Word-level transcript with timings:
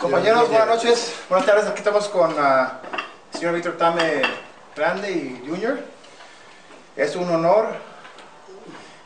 Compañeros, 0.00 0.48
buenas 0.48 0.66
noches. 0.66 1.14
Buenas 1.28 1.46
tardes. 1.46 1.66
Aquí 1.66 1.80
estamos 1.80 2.08
con 2.08 2.34
ah, 2.38 2.80
el 3.34 3.38
señor 3.38 3.54
Víctor 3.54 3.76
Tame 3.76 4.22
Grande 4.74 5.12
y 5.12 5.44
Junior. 5.46 5.78
Es 6.96 7.16
un 7.16 7.30
honor 7.30 7.74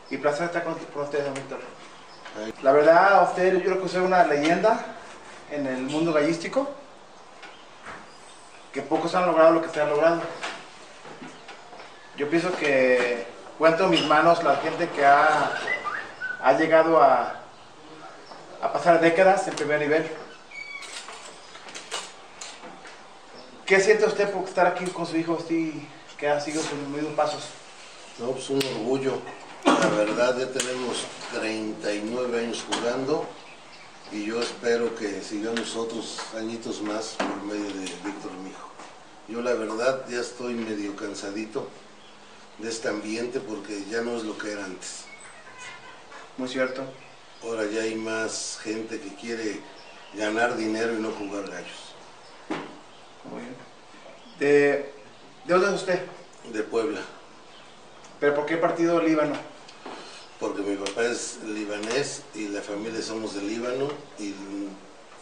y 0.09 0.15
placer 0.15 0.45
estar 0.45 0.63
con, 0.63 0.75
con 0.75 1.03
ustedes, 1.03 1.25
don 1.25 1.33
Víctor. 1.33 1.59
La 2.63 2.71
verdad, 2.71 3.23
usted, 3.23 3.55
yo 3.55 3.59
creo 3.59 3.79
que 3.79 3.85
usted 3.87 3.99
es 3.99 4.05
una 4.05 4.23
leyenda 4.23 4.79
en 5.51 5.67
el 5.67 5.81
mundo 5.81 6.13
gallístico. 6.13 6.69
Que 8.71 8.81
pocos 8.81 9.13
han 9.15 9.25
logrado 9.25 9.51
lo 9.51 9.61
que 9.61 9.67
usted 9.67 9.81
ha 9.81 9.87
logrado. 9.87 10.21
Yo 12.15 12.29
pienso 12.29 12.55
que 12.55 13.27
cuento 13.57 13.83
en 13.83 13.89
mis 13.89 14.07
manos 14.07 14.41
la 14.45 14.55
gente 14.55 14.87
que 14.87 15.05
ha, 15.05 15.51
ha 16.41 16.53
llegado 16.53 17.03
a, 17.03 17.33
a 18.61 18.71
pasar 18.71 19.01
décadas 19.01 19.45
en 19.49 19.55
primer 19.55 19.81
nivel. 19.81 20.09
¿Qué 23.65 23.79
siente 23.79 24.05
usted 24.05 24.31
por 24.31 24.43
estar 24.43 24.67
aquí 24.67 24.85
con 24.85 25.07
su 25.07 25.17
hijo 25.17 25.39
así, 25.43 25.87
que 26.19 26.27
ha 26.27 26.39
seguido 26.39 26.61
sus 26.61 26.77
mismos 26.87 27.13
pasos? 27.15 27.45
No, 28.19 28.29
pues 28.29 28.47
un 28.51 28.63
orgullo. 28.63 29.13
La 29.65 29.89
verdad, 29.89 30.37
ya 30.37 30.51
tenemos 30.51 30.97
39 31.33 32.41
años 32.41 32.63
jugando 32.69 33.25
y 34.11 34.23
yo 34.23 34.39
espero 34.39 34.93
que 34.93 35.19
sigamos 35.23 35.75
otros 35.75 36.19
añitos 36.37 36.79
más 36.83 37.15
por 37.17 37.41
medio 37.41 37.65
de 37.65 37.79
Víctor, 37.79 38.31
mi 38.43 38.51
hijo. 38.51 38.69
Yo 39.29 39.41
la 39.41 39.55
verdad 39.55 40.05
ya 40.11 40.19
estoy 40.19 40.53
medio 40.53 40.95
cansadito 40.95 41.67
de 42.59 42.69
este 42.69 42.87
ambiente 42.89 43.39
porque 43.39 43.83
ya 43.89 44.01
no 44.01 44.15
es 44.15 44.25
lo 44.25 44.37
que 44.37 44.51
era 44.51 44.63
antes. 44.63 45.05
Muy 46.37 46.49
cierto. 46.49 46.83
Ahora 47.41 47.65
ya 47.65 47.81
hay 47.81 47.95
más 47.95 48.59
gente 48.61 48.99
que 48.99 49.15
quiere 49.15 49.59
ganar 50.13 50.55
dinero 50.55 50.93
y 50.93 51.01
no 51.01 51.09
jugar 51.09 51.49
gallos. 51.49 51.84
Muy 53.31 53.41
bien. 53.41 53.55
¿De, 54.39 54.93
¿De 55.45 55.53
dónde 55.53 55.67
es 55.67 55.73
usted? 55.75 56.01
De 56.51 56.63
Puebla, 56.63 56.99
¿Pero 58.19 58.35
por 58.35 58.45
qué 58.45 58.57
partido 58.57 59.01
Líbano? 59.01 59.35
porque 60.39 60.61
mi 60.61 60.75
papá 60.75 61.03
es 61.05 61.39
libanés 61.45 62.21
y 62.35 62.49
la 62.49 62.61
familia 62.61 63.01
somos 63.01 63.35
de 63.35 63.41
Líbano 63.41 63.87
y 64.19 64.33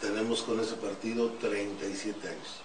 tenemos 0.00 0.42
con 0.42 0.58
ese 0.60 0.74
partido 0.74 1.30
37 1.40 2.28
años. 2.28 2.60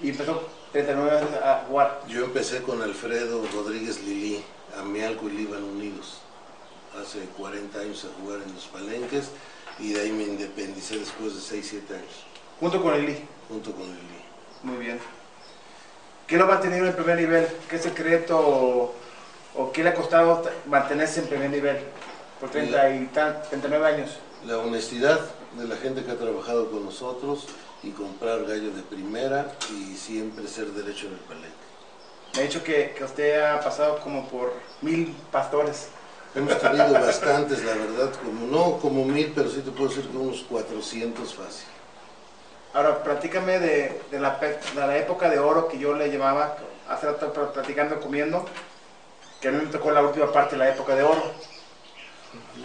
Y 0.00 0.08
empezó 0.08 0.48
39 0.72 1.18
años 1.18 1.30
a 1.44 1.64
jugar. 1.68 2.02
Yo 2.08 2.24
empecé 2.24 2.62
con 2.62 2.80
Alfredo 2.82 3.44
Rodríguez 3.52 4.02
Lili, 4.02 4.42
Amialco 4.80 5.28
y 5.28 5.32
Líbano 5.32 5.66
Unidos, 5.66 6.18
hace 7.00 7.20
40 7.36 7.78
años 7.78 8.06
a 8.06 8.20
jugar 8.22 8.40
en 8.44 8.54
los 8.54 8.64
palenques 8.64 9.26
y 9.78 9.92
de 9.92 10.00
ahí 10.00 10.10
me 10.10 10.24
independicé 10.24 10.98
después 10.98 11.34
de 11.34 11.40
6, 11.42 11.66
7 11.68 11.94
años, 11.94 12.24
Junto 12.58 12.82
con 12.82 12.94
Eli. 12.94 13.22
junto 13.48 13.72
con 13.72 13.84
Lili. 13.86 14.22
Muy 14.62 14.76
bien. 14.76 15.00
¿Qué 16.26 16.36
lo 16.36 16.44
ha 16.44 16.48
mantenido 16.48 16.82
en 16.82 16.88
el 16.88 16.94
primer 16.94 17.18
nivel? 17.18 17.46
¿Qué 17.68 17.78
secreto 17.78 18.38
o, 18.38 18.94
o 19.56 19.72
qué 19.72 19.82
le 19.82 19.90
ha 19.90 19.94
costado 19.94 20.42
mantenerse 20.66 21.20
en 21.20 21.26
primer 21.26 21.50
nivel 21.50 21.78
por 22.40 22.50
30 22.50 22.90
y 22.94 23.06
tan- 23.06 23.42
39 23.48 23.86
años? 23.86 24.10
La 24.46 24.58
honestidad 24.58 25.20
de 25.58 25.66
la 25.66 25.76
gente 25.76 26.04
que 26.04 26.10
ha 26.10 26.16
trabajado 26.18 26.70
con 26.70 26.84
nosotros 26.84 27.46
y 27.82 27.90
comprar 27.90 28.44
gallo 28.44 28.70
de 28.70 28.82
primera 28.82 29.52
y 29.76 29.96
siempre 29.96 30.46
ser 30.48 30.66
derecho 30.68 31.06
en 31.08 31.12
el 31.14 31.18
palenque. 31.20 31.48
Me 32.34 32.40
ha 32.40 32.42
dicho 32.44 32.64
que, 32.64 32.94
que 32.96 33.04
usted 33.04 33.42
ha 33.42 33.60
pasado 33.60 34.00
como 34.00 34.26
por 34.28 34.54
mil 34.80 35.14
pastores. 35.30 35.88
Hemos 36.34 36.58
tenido 36.58 36.92
bastantes, 36.94 37.62
la 37.62 37.74
verdad, 37.74 38.10
como 38.24 38.46
no 38.46 38.78
como 38.78 39.04
mil, 39.04 39.32
pero 39.34 39.50
sí 39.50 39.60
te 39.60 39.70
puedo 39.70 39.90
decir 39.90 40.08
que 40.08 40.16
unos 40.16 40.42
400 40.48 41.34
fácil. 41.34 41.66
Ahora, 42.74 43.02
platícame 43.02 43.58
de, 43.58 44.00
de 44.10 44.18
la, 44.18 44.38
de 44.38 44.80
la 44.86 44.96
época 44.96 45.28
de 45.28 45.38
oro 45.38 45.68
que 45.68 45.78
yo 45.78 45.94
le 45.94 46.10
llamaba, 46.10 46.56
hace 46.88 47.06
rato 47.06 47.32
pl- 47.32 47.48
platicando, 47.52 48.00
comiendo, 48.00 48.46
que 49.40 49.48
a 49.48 49.50
mí 49.50 49.58
me 49.58 49.70
tocó 49.70 49.90
la 49.90 50.02
última 50.02 50.32
parte 50.32 50.56
de 50.56 50.60
la 50.60 50.70
época 50.70 50.94
de 50.94 51.02
oro. 51.02 51.22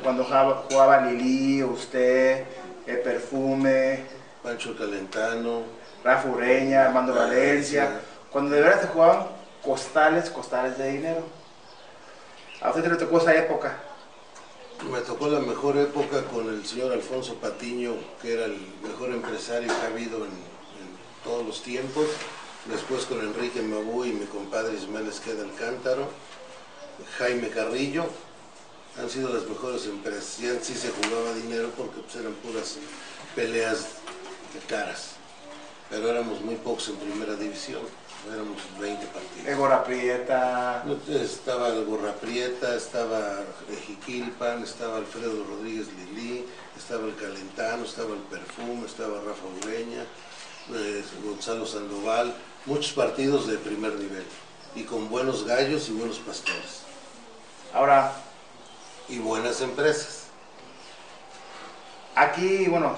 Cuando 0.02 0.24
jugaba, 0.24 0.64
jugaba 0.70 1.02
Lili, 1.02 1.62
usted, 1.64 2.46
el 2.86 3.00
perfume, 3.00 4.06
Pancho 4.42 4.78
Calentano, 4.78 5.64
Rafa 6.04 6.30
Ureña, 6.30 6.86
Armando 6.86 7.14
Valencia, 7.14 8.00
cuando 8.32 8.52
de 8.52 8.62
verdad 8.62 8.82
se 8.82 8.88
jugaban 8.88 9.28
costales, 9.62 10.30
costales 10.30 10.78
de 10.78 10.90
dinero. 10.90 11.24
A 12.62 12.70
usted 12.70 12.86
le 12.86 12.96
tocó 12.96 13.18
esa 13.18 13.36
época. 13.36 13.74
Me 14.86 15.02
tocó 15.02 15.28
la 15.28 15.40
mejor 15.40 15.76
época 15.78 16.24
con 16.26 16.48
el 16.48 16.66
señor 16.66 16.94
Alfonso 16.94 17.34
Patiño, 17.36 17.96
que 18.22 18.34
era 18.34 18.46
el 18.46 18.58
mejor 18.84 19.10
empresario 19.10 19.68
que 19.68 19.86
ha 19.86 19.88
habido 19.88 20.24
en, 20.24 20.32
todos 21.24 21.46
los 21.46 21.62
tiempos. 21.62 22.06
Después 22.66 23.06
con 23.06 23.20
Enrique 23.20 23.62
Mabú 23.62 24.06
y 24.06 24.14
mi 24.14 24.26
compadre 24.28 24.78
Ismael 24.78 25.08
Esqueda 25.08 25.44
Alcántaro, 25.44 26.08
Jaime 27.18 27.50
Carrillo. 27.50 28.06
Han 28.98 29.10
sido 29.10 29.34
las 29.34 29.46
mejores 29.48 29.86
empresas. 29.88 30.38
Ya 30.38 30.58
sí 30.62 30.74
se 30.74 30.90
jugaba 30.90 31.34
dinero 31.34 31.70
porque 31.76 32.00
pues, 32.00 32.16
eran 32.16 32.34
puras 32.36 32.78
peleas 33.36 33.88
de 34.54 34.60
caras. 34.70 35.16
Pero 35.90 36.08
éramos 36.10 36.40
muy 36.42 36.56
pocos 36.56 36.88
en 36.90 36.96
primera 36.98 37.36
división. 37.36 37.82
Éramos 38.34 38.58
20 38.80 39.06
partidos. 39.08 39.48
Egora 39.48 39.84
Prieta, 39.84 40.84
Estaba 41.10 41.70
el 41.70 41.86
Gorra 41.86 42.14
Prieta, 42.14 42.76
estaba 42.76 43.44
Jiquilpan, 43.86 44.64
estaba 44.64 44.98
Alfredo 44.98 45.46
Rodríguez 45.46 45.88
Lili, 45.94 46.46
estaba 46.78 47.06
el 47.06 47.16
Calentano, 47.16 47.86
estaba 47.86 48.14
el 48.14 48.22
Perfume, 48.22 48.86
estaba 48.86 49.22
Rafa 49.22 49.46
Ureña, 49.64 50.04
eh, 50.74 51.04
Gonzalo 51.24 51.66
Sandoval, 51.66 52.34
muchos 52.66 52.94
partidos 52.94 53.48
de 53.48 53.58
primer 53.58 53.94
nivel 53.96 54.26
y 54.76 54.84
con 54.84 55.10
buenos 55.10 55.46
gallos 55.46 55.88
y 55.90 55.94
buenos 55.94 56.20
pastores 56.20 56.88
ahora 57.74 58.12
y 59.08 59.20
buenas 59.20 59.62
empresas. 59.62 60.24
aquí, 62.16 62.66
bueno, 62.68 62.98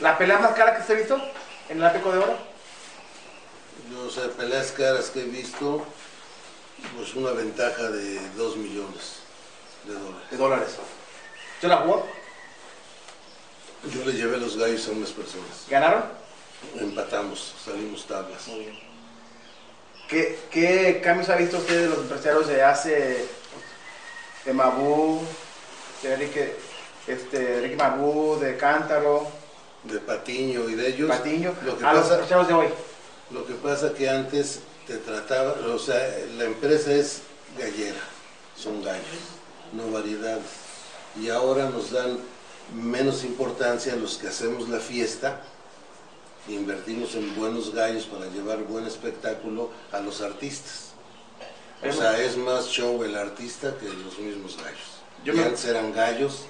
la 0.00 0.18
pelea 0.18 0.38
más 0.38 0.52
cara 0.52 0.76
que 0.76 0.82
se 0.82 0.92
ha 0.92 0.96
visto 0.96 1.20
en 1.68 1.78
el 1.78 1.86
Ápico 1.86 2.12
de 2.12 2.18
Oro. 2.18 2.47
Yo, 3.90 4.06
o 4.06 4.10
sea, 4.10 4.28
peleas 4.28 4.72
caras 4.72 5.10
que 5.10 5.20
he 5.20 5.24
visto, 5.24 5.84
pues 6.96 7.14
una 7.14 7.32
ventaja 7.32 7.90
de 7.90 8.20
2 8.36 8.56
millones 8.56 9.20
de 9.84 9.94
dólares. 9.94 10.30
de 10.30 10.36
dólares. 10.36 10.68
¿Usted 11.54 11.68
la 11.68 11.78
jugó? 11.78 12.06
Yo 13.94 14.04
le 14.04 14.12
llevé 14.12 14.36
los 14.38 14.56
gallos 14.56 14.86
a 14.88 14.90
unas 14.92 15.10
personas. 15.10 15.66
¿Ganaron? 15.68 16.04
Empatamos, 16.78 17.54
salimos 17.64 18.06
tablas. 18.06 18.46
Muy 18.48 18.60
bien. 18.60 18.78
¿Qué, 20.08 20.38
qué 20.50 21.00
cambios 21.02 21.28
ha 21.28 21.36
visto 21.36 21.58
usted 21.58 21.82
de 21.82 21.88
los 21.88 21.98
empresarios 21.98 22.48
de 22.48 22.62
hace, 22.62 23.26
de 24.44 24.52
Mabú, 24.52 25.22
de 26.02 26.14
Enrique, 26.14 26.56
este, 27.06 27.74
Mabú, 27.76 28.38
de 28.40 28.56
Cántaro, 28.56 29.30
de 29.84 29.98
Patiño 30.00 30.68
y 30.68 30.74
de 30.74 30.88
ellos. 30.88 31.08
Patiño, 31.08 31.54
Lo 31.64 31.78
que, 31.78 31.84
a 31.84 31.92
los 31.92 32.10
empresarios 32.10 32.48
de 32.48 32.54
hoy? 32.54 32.68
Lo 33.30 33.46
que 33.46 33.54
pasa 33.54 33.94
que 33.94 34.08
antes 34.08 34.60
te 34.86 34.96
trataba, 34.98 35.54
o 35.72 35.78
sea, 35.78 36.00
la 36.36 36.44
empresa 36.44 36.92
es 36.92 37.22
gallera, 37.58 38.00
son 38.56 38.82
gallos, 38.82 39.04
no 39.72 39.90
variedades. 39.90 40.46
Y 41.20 41.28
ahora 41.28 41.68
nos 41.68 41.90
dan 41.90 42.18
menos 42.74 43.24
importancia 43.24 43.92
a 43.92 43.96
los 43.96 44.16
que 44.16 44.28
hacemos 44.28 44.68
la 44.68 44.78
fiesta, 44.78 45.42
invertimos 46.48 47.14
en 47.14 47.34
buenos 47.36 47.74
gallos 47.74 48.04
para 48.04 48.26
llevar 48.26 48.58
buen 48.64 48.86
espectáculo 48.86 49.70
a 49.92 50.00
los 50.00 50.22
artistas. 50.22 50.92
O 51.86 51.92
sea, 51.92 52.20
es 52.20 52.36
más 52.36 52.68
show 52.68 53.02
el 53.04 53.16
artista 53.16 53.74
que 53.78 53.86
los 53.86 54.18
mismos 54.18 54.56
gallos. 54.56 55.02
Yo 55.24 55.34
y 55.34 55.40
antes 55.40 55.64
eran 55.64 55.92
gallos 55.92 56.46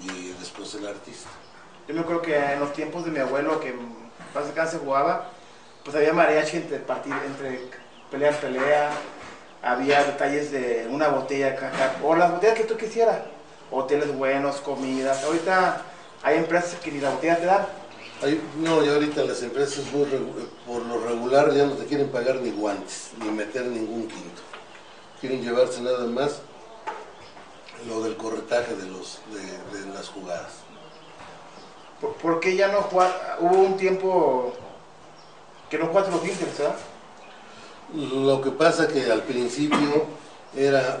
y 0.00 0.28
después 0.38 0.74
el 0.74 0.86
artista. 0.86 1.28
Yo 1.88 1.94
me 1.94 2.00
acuerdo 2.00 2.22
que 2.22 2.36
en 2.36 2.60
los 2.60 2.72
tiempos 2.72 3.04
de 3.04 3.10
mi 3.10 3.18
abuelo, 3.18 3.58
que 3.58 3.74
básicamente 4.34 4.78
se 4.78 4.84
jugaba, 4.84 5.31
pues 5.84 5.96
había 5.96 6.12
mariachi 6.12 6.58
entre, 6.58 6.78
partir, 6.78 7.12
entre 7.26 7.60
pelea 8.10 8.30
en 8.30 8.36
pelea, 8.36 8.90
había 9.62 10.04
detalles 10.04 10.50
de 10.52 10.86
una 10.90 11.08
botella, 11.08 11.56
caca, 11.56 11.96
o 12.04 12.14
las 12.14 12.30
botellas 12.32 12.56
que 12.56 12.64
tú 12.64 12.76
quisieras, 12.76 13.20
hoteles 13.70 14.14
buenos, 14.14 14.56
comidas. 14.60 15.24
Ahorita 15.24 15.82
hay 16.22 16.38
empresas 16.38 16.74
que 16.80 16.92
ni 16.92 17.00
la 17.00 17.10
botella 17.10 17.38
te 17.38 17.46
dan. 17.46 17.66
No, 18.60 18.84
y 18.84 18.88
ahorita 18.88 19.24
las 19.24 19.42
empresas 19.42 19.84
muy 19.92 20.06
por 20.64 20.82
lo 20.82 21.04
regular 21.04 21.52
ya 21.52 21.66
no 21.66 21.72
te 21.72 21.86
quieren 21.86 22.08
pagar 22.08 22.36
ni 22.36 22.52
guantes, 22.52 23.10
ni 23.18 23.30
meter 23.30 23.64
ningún 23.66 24.06
quinto. 24.06 24.42
Quieren 25.20 25.42
llevarse 25.42 25.80
nada 25.80 26.06
más 26.06 26.40
lo 27.88 28.02
del 28.02 28.16
corretaje 28.16 28.76
de, 28.76 28.86
los, 28.86 29.20
de, 29.32 29.78
de 29.78 29.92
las 29.92 30.08
jugadas. 30.08 30.52
¿Por, 32.00 32.12
por 32.14 32.40
qué 32.40 32.54
ya 32.54 32.68
no 32.68 32.82
jugar? 32.82 33.38
Hubo 33.40 33.56
un 33.58 33.76
tiempo 33.76 34.54
que 35.72 35.78
los 35.78 35.88
Inters, 35.88 36.58
¿verdad? 36.58 36.76
Lo 37.94 38.42
que 38.42 38.50
pasa 38.50 38.88
que 38.88 39.10
al 39.10 39.22
principio 39.22 40.06
era, 40.54 41.00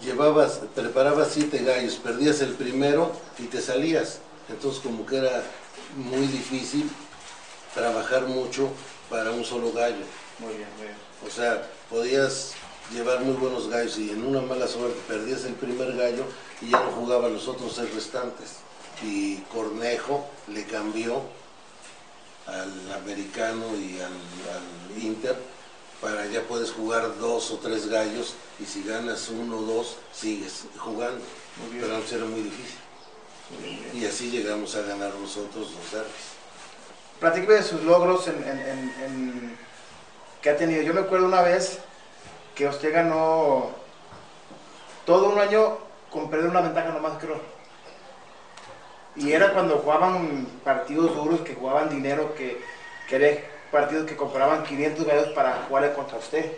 llevabas, 0.00 0.60
preparabas 0.76 1.30
siete 1.32 1.58
gallos, 1.64 1.96
perdías 1.96 2.40
el 2.40 2.52
primero 2.54 3.10
y 3.36 3.46
te 3.46 3.60
salías. 3.60 4.20
Entonces 4.48 4.80
como 4.80 5.04
que 5.04 5.16
era 5.16 5.42
muy 5.96 6.24
difícil 6.28 6.88
trabajar 7.74 8.28
mucho 8.28 8.68
para 9.10 9.32
un 9.32 9.44
solo 9.44 9.72
gallo. 9.72 10.04
Muy 10.38 10.54
bien, 10.54 10.68
muy 10.76 10.86
bien. 10.86 10.98
O 11.26 11.30
sea, 11.30 11.68
podías 11.90 12.52
llevar 12.92 13.22
muy 13.22 13.34
buenos 13.34 13.68
gallos 13.68 13.98
y 13.98 14.10
en 14.10 14.24
una 14.24 14.40
mala 14.40 14.68
suerte 14.68 15.00
perdías 15.08 15.44
el 15.46 15.54
primer 15.54 15.96
gallo 15.96 16.26
y 16.60 16.70
ya 16.70 16.78
no 16.78 16.92
jugaban 16.92 17.34
los 17.34 17.48
otros 17.48 17.74
seis 17.74 17.92
restantes. 17.92 18.58
Y 19.02 19.38
Cornejo 19.52 20.28
le 20.46 20.62
cambió 20.62 21.22
al 22.46 22.92
americano 23.02 23.64
y 23.76 23.98
al, 24.00 24.12
al 24.12 25.02
Inter 25.02 25.36
para 26.00 26.26
ya 26.26 26.42
puedes 26.42 26.70
jugar 26.72 27.16
dos 27.18 27.50
o 27.52 27.58
tres 27.58 27.88
gallos 27.88 28.34
y 28.60 28.64
si 28.66 28.82
ganas 28.82 29.28
uno 29.30 29.58
o 29.58 29.62
dos 29.62 29.96
sigues 30.12 30.64
jugando. 30.78 31.24
Pero 31.80 31.94
antes 31.96 32.12
era 32.12 32.24
muy 32.26 32.42
difícil. 32.42 32.76
Muy. 33.92 34.00
Y 34.02 34.06
así 34.06 34.30
llegamos 34.30 34.74
a 34.76 34.82
ganar 34.82 35.14
nosotros 35.14 35.70
los 35.72 35.92
derbis. 35.92 36.34
Platíqueme 37.20 37.54
de 37.54 37.62
sus 37.62 37.82
logros 37.82 38.26
en- 38.28 38.42
en- 38.44 39.58
que 40.42 40.50
ha 40.50 40.56
tenido. 40.56 40.82
Yo 40.82 40.92
me 40.92 41.00
acuerdo 41.00 41.24
una 41.26 41.40
vez 41.40 41.78
que 42.54 42.68
usted 42.68 42.92
ganó 42.92 43.70
todo 45.06 45.30
un 45.30 45.38
año 45.38 45.78
con 46.10 46.28
perder 46.28 46.50
una 46.50 46.60
ventaja 46.60 46.90
nomás, 46.90 47.18
creo. 47.18 47.40
Y 49.16 49.32
era 49.32 49.52
cuando 49.52 49.78
jugaban 49.78 50.46
partidos 50.64 51.14
duros, 51.14 51.40
que 51.42 51.54
jugaban 51.54 51.88
dinero, 51.88 52.34
que, 52.34 52.60
que 53.08 53.44
partidos 53.70 54.06
que 54.06 54.16
compraban 54.16 54.64
500 54.64 55.06
gallos 55.06 55.28
para 55.28 55.64
jugar 55.68 55.94
contra 55.94 56.18
usted. 56.18 56.52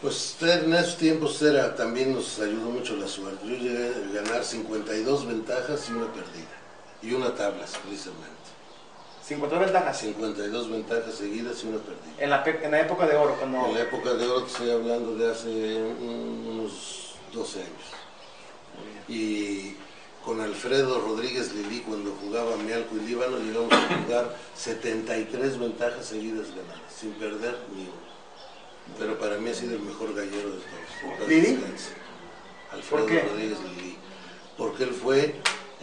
Pues 0.00 0.36
en 0.40 0.72
esos 0.74 0.96
tiempos 0.96 1.40
era, 1.42 1.76
también 1.76 2.14
nos 2.14 2.38
ayudó 2.40 2.70
mucho 2.70 2.96
la 2.96 3.06
suerte. 3.06 3.46
Yo 3.46 3.54
llegué 3.56 3.92
a 4.18 4.22
ganar 4.22 4.42
52 4.44 5.26
ventajas 5.26 5.88
y 5.88 5.92
una 5.92 6.06
perdida. 6.12 6.48
Y 7.02 7.12
una 7.12 7.34
tablas, 7.34 7.78
precisamente. 7.84 8.28
52 9.24 9.60
ventajas. 9.66 9.98
52 9.98 10.70
ventajas 10.70 11.14
seguidas 11.14 11.62
y 11.62 11.68
una 11.68 11.78
perdida. 11.78 12.14
En 12.18 12.30
la, 12.30 12.44
en 12.44 12.70
la 12.72 12.80
época 12.80 13.06
de 13.06 13.16
oro, 13.16 13.36
cuando... 13.38 13.66
En 13.66 13.74
la 13.74 13.80
época 13.82 14.14
de 14.14 14.26
oro 14.26 14.42
te 14.42 14.50
estoy 14.50 14.70
hablando 14.70 15.14
de 15.16 15.30
hace 15.30 15.48
un- 15.48 16.46
unos 16.50 17.14
12 17.32 17.60
años. 17.60 17.70
Y 19.08 19.76
con 20.24 20.40
Alfredo 20.40 21.00
Rodríguez 21.00 21.52
Lili, 21.52 21.80
cuando 21.80 22.14
jugaba 22.20 22.56
Mialco 22.56 22.96
y 22.96 23.00
Líbano, 23.00 23.38
llegamos 23.38 23.72
a 23.72 24.02
jugar 24.04 24.36
73 24.56 25.58
ventajas 25.58 26.06
seguidas 26.06 26.48
ganadas, 26.48 26.92
sin 26.96 27.12
perder 27.12 27.58
ni 27.74 27.82
una. 27.82 28.98
Pero 28.98 29.18
para 29.18 29.38
mí 29.38 29.50
ha 29.50 29.54
sido 29.54 29.74
el 29.74 29.82
mejor 29.82 30.14
gallero 30.14 30.50
de 30.50 30.58
todos. 30.58 31.28
¿Lili? 31.28 31.58
Alfredo 32.70 33.04
¿Por 33.04 33.06
qué? 33.06 33.20
Rodríguez 33.20 33.58
Lili. 33.60 33.96
Porque 34.56 34.84
él 34.84 34.92
fue 34.92 35.34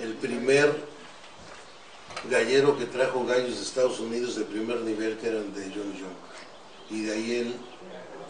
el 0.01 0.13
primer 0.13 0.73
gallero 2.29 2.77
que 2.77 2.85
trajo 2.85 3.25
gallos 3.25 3.57
de 3.57 3.63
Estados 3.63 3.99
Unidos 3.99 4.35
de 4.35 4.45
primer 4.45 4.81
nivel 4.81 5.17
que 5.17 5.27
eran 5.27 5.53
de 5.53 5.63
John 5.63 5.93
Young. 5.93 6.89
Y 6.89 7.03
de 7.03 7.13
ahí 7.13 7.35
él 7.35 7.55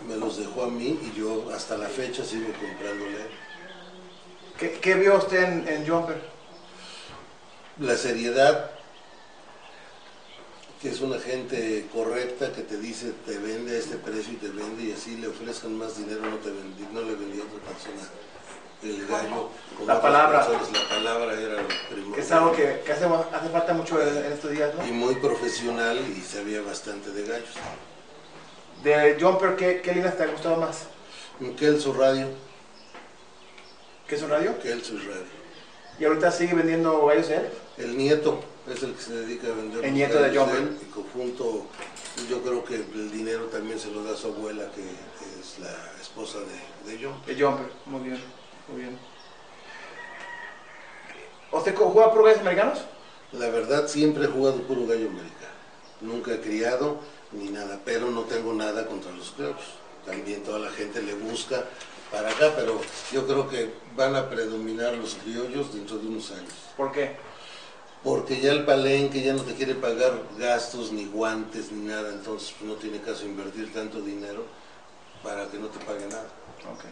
me 0.08 0.18
los 0.18 0.38
dejó 0.38 0.64
a 0.64 0.70
mí 0.70 1.00
y 1.02 1.18
yo 1.18 1.50
hasta 1.54 1.78
la 1.78 1.88
fecha 1.88 2.24
sigo 2.24 2.48
comprándole. 2.54 3.49
¿Qué, 4.60 4.72
qué 4.82 4.96
vio 4.96 5.18
usted 5.18 5.44
en, 5.44 5.68
en 5.68 5.88
Jumper? 5.88 6.22
La 7.80 7.96
seriedad, 7.96 8.72
que 10.82 10.90
es 10.90 11.00
una 11.00 11.20
gente 11.20 11.88
correcta 11.94 12.52
que 12.52 12.64
te 12.64 12.78
dice 12.78 13.14
te 13.26 13.38
vende 13.38 13.76
a 13.76 13.80
este 13.80 13.96
precio 13.96 14.34
y 14.34 14.36
te 14.36 14.50
vende 14.50 14.84
y 14.84 14.92
así 14.92 15.16
le 15.18 15.28
ofrezcan 15.28 15.78
más 15.78 15.98
dinero, 15.98 16.22
no, 16.22 16.38
te 16.38 16.50
vendí, 16.50 16.86
no 16.92 17.02
le 17.02 17.16
vendí 17.16 17.40
a 17.40 17.44
otra 17.44 17.60
persona 17.72 18.10
el 18.84 19.08
gallo. 19.08 19.50
con 19.78 19.88
La 19.88 20.02
palabra. 20.02 20.48
la 20.48 20.90
palabra 20.90 21.34
era 21.34 21.62
lo. 21.62 22.14
Que 22.14 22.22
es 22.22 22.32
algo 22.32 22.52
que, 22.54 22.82
que 22.86 22.92
hace, 22.92 23.06
hace 23.06 23.50
falta 23.50 23.74
mucho 23.74 24.02
en, 24.02 24.18
en 24.26 24.32
estos 24.32 24.52
días, 24.52 24.74
¿no? 24.76 24.86
Y 24.86 24.92
muy 24.92 25.16
profesional 25.16 26.00
y 26.18 26.22
sabía 26.22 26.62
bastante 26.62 27.12
de 27.12 27.24
gallos. 27.24 27.50
De 28.84 29.18
Jumper, 29.20 29.56
¿qué, 29.56 29.82
qué 29.82 29.94
líneas 29.94 30.18
te 30.18 30.24
ha 30.24 30.28
gustado 30.28 30.58
más? 30.58 30.84
Kelso 31.58 31.94
Radio, 31.94 32.28
¿Qué 34.10 34.16
es 34.16 34.24
un 34.24 34.32
radio? 34.32 34.58
Kelso 34.58 34.96
Radio. 34.96 35.40
¿Y 36.00 36.06
ahorita 36.06 36.32
sigue 36.32 36.56
vendiendo 36.56 37.06
gallos 37.06 37.30
él? 37.30 37.48
El 37.78 37.96
nieto 37.96 38.40
es 38.68 38.82
el 38.82 38.96
que 38.96 39.02
se 39.04 39.14
dedica 39.14 39.50
a 39.50 39.52
vender. 39.52 39.86
El 39.86 39.94
nieto 39.94 40.20
de 40.20 40.36
John 40.36 40.50
él, 40.50 40.78
Y 40.82 40.86
conjunto, 40.86 41.68
yo 42.28 42.42
creo 42.42 42.66
que 42.66 42.76
el 42.78 43.12
dinero 43.12 43.46
también 43.46 43.80
se 43.80 43.92
lo 43.92 44.04
da 44.04 44.14
a 44.14 44.18
su 44.18 44.30
abuela, 44.30 44.64
que 44.74 44.82
es 44.82 45.60
la 45.60 45.70
esposa 46.02 46.40
de, 46.40 46.92
de 46.92 47.06
John. 47.06 47.24
De 47.28 47.40
Jumper, 47.40 47.72
muy 47.86 48.02
bien, 48.02 48.20
muy 48.68 48.82
bien. 48.82 48.98
¿Usted 51.52 51.76
juega 51.76 52.12
por 52.12 52.26
gallos 52.26 52.40
americanos? 52.40 52.80
La 53.34 53.50
verdad, 53.50 53.88
siempre 53.88 54.24
he 54.24 54.28
jugado 54.28 54.58
puro 54.64 54.88
gallo 54.88 55.08
americano. 55.08 55.54
Nunca 56.02 56.34
he 56.34 56.42
criado 56.42 57.00
ni 57.32 57.50
nada, 57.50 57.80
pero 57.86 58.10
no 58.10 58.24
tengo 58.24 58.54
nada 58.54 58.88
contra 58.88 59.12
los 59.12 59.30
criollos. 59.32 59.76
También 60.04 60.42
toda 60.42 60.58
la 60.58 60.72
gente 60.72 61.00
le 61.04 61.14
busca 61.14 61.66
para 62.12 62.30
acá, 62.30 62.54
pero 62.56 62.80
yo 63.12 63.26
creo 63.26 63.48
que 63.48 63.74
van 63.96 64.16
a 64.16 64.30
predominar 64.30 64.94
los 64.94 65.16
criollos 65.16 65.74
dentro 65.74 65.98
de 65.98 66.08
unos 66.08 66.32
años. 66.32 66.54
¿Por 66.76 66.92
qué? 66.92 67.16
Porque 68.04 68.40
ya 68.40 68.52
el 68.52 68.66
palenque 68.66 69.22
ya 69.22 69.34
no 69.34 69.44
te 69.44 69.54
quiere 69.54 69.76
pagar 69.76 70.14
gastos, 70.38 70.92
ni 70.92 71.06
guantes, 71.06 71.72
ni 71.72 71.86
nada, 71.86 72.10
entonces 72.10 72.56
pues, 72.58 72.70
no 72.70 72.78
tiene 72.78 73.02
caso 73.02 73.26
invertir 73.26 73.74
tanto 73.74 74.02
dinero 74.02 74.46
para 75.22 75.48
que 75.48 75.58
no 75.58 75.68
te 75.68 75.84
pague 75.86 76.08
nada. 76.08 76.28
Ok. 76.74 76.86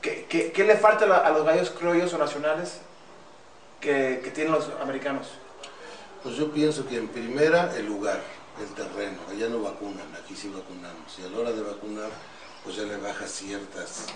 ¿Qué, 0.00 0.26
qué, 0.28 0.50
qué 0.50 0.64
le 0.64 0.76
falta 0.76 1.04
a 1.18 1.30
los 1.30 1.44
gallos 1.44 1.70
criollos 1.70 2.12
o 2.14 2.18
nacionales 2.18 2.80
que, 3.80 4.20
que 4.24 4.30
tienen 4.30 4.52
los 4.52 4.68
americanos? 4.80 5.28
Pues 6.22 6.36
yo 6.36 6.50
pienso 6.50 6.86
que 6.86 6.96
en 6.96 7.08
primera 7.08 7.76
el 7.76 7.86
lugar, 7.86 8.20
el 8.60 8.74
terreno, 8.74 9.18
allá 9.30 9.48
no 9.48 9.60
vacunan, 9.62 10.06
aquí 10.22 10.34
sí 10.34 10.48
vacunamos. 10.48 11.18
Y 11.18 11.24
a 11.24 11.28
la 11.28 11.38
hora 11.38 11.52
de 11.52 11.62
vacunar, 11.62 12.10
pues 12.64 12.76
ya 12.76 12.84
le 12.84 12.96
baja 12.96 13.26
ciertas 13.26 14.06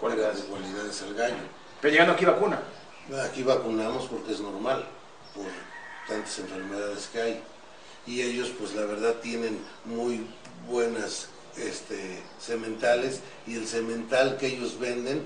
Cualidades. 0.00 0.40
cualidades 0.48 1.02
al 1.02 1.14
gallo. 1.14 1.34
Pero 1.80 1.92
llegando 1.92 2.14
aquí 2.14 2.24
vacuna. 2.24 2.60
Aquí 3.28 3.42
vacunamos 3.42 4.06
porque 4.06 4.32
es 4.32 4.40
normal, 4.40 4.86
por 5.34 5.46
tantas 6.08 6.38
enfermedades 6.38 7.08
que 7.12 7.20
hay. 7.20 7.42
Y 8.06 8.22
ellos, 8.22 8.50
pues 8.58 8.74
la 8.74 8.86
verdad, 8.86 9.16
tienen 9.16 9.58
muy 9.84 10.26
buenas 10.68 11.28
este, 11.56 12.22
sementales 12.38 13.20
y 13.46 13.56
el 13.56 13.66
semental 13.66 14.36
que 14.38 14.46
ellos 14.46 14.78
venden 14.78 15.22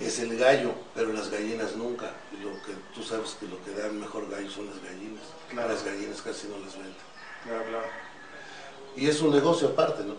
es 0.00 0.18
el 0.18 0.36
gallo, 0.36 0.74
pero 0.94 1.12
las 1.12 1.30
gallinas 1.30 1.76
nunca. 1.76 2.10
Lo 2.42 2.50
que 2.62 2.72
tú 2.94 3.02
sabes 3.02 3.36
que 3.38 3.46
lo 3.46 3.62
que 3.64 3.70
dan 3.70 3.98
mejor 3.98 4.28
gallo 4.28 4.50
son 4.50 4.66
las 4.66 4.82
gallinas. 4.82 5.22
Claro. 5.48 5.68
Las 5.68 5.84
gallinas 5.84 6.20
casi 6.20 6.48
no 6.48 6.58
las 6.58 6.74
venden. 6.74 6.94
Claro, 7.44 7.64
claro. 7.64 7.86
Y 8.96 9.08
es 9.08 9.20
un 9.20 9.32
negocio 9.32 9.68
aparte, 9.68 10.02
¿no? 10.04 10.16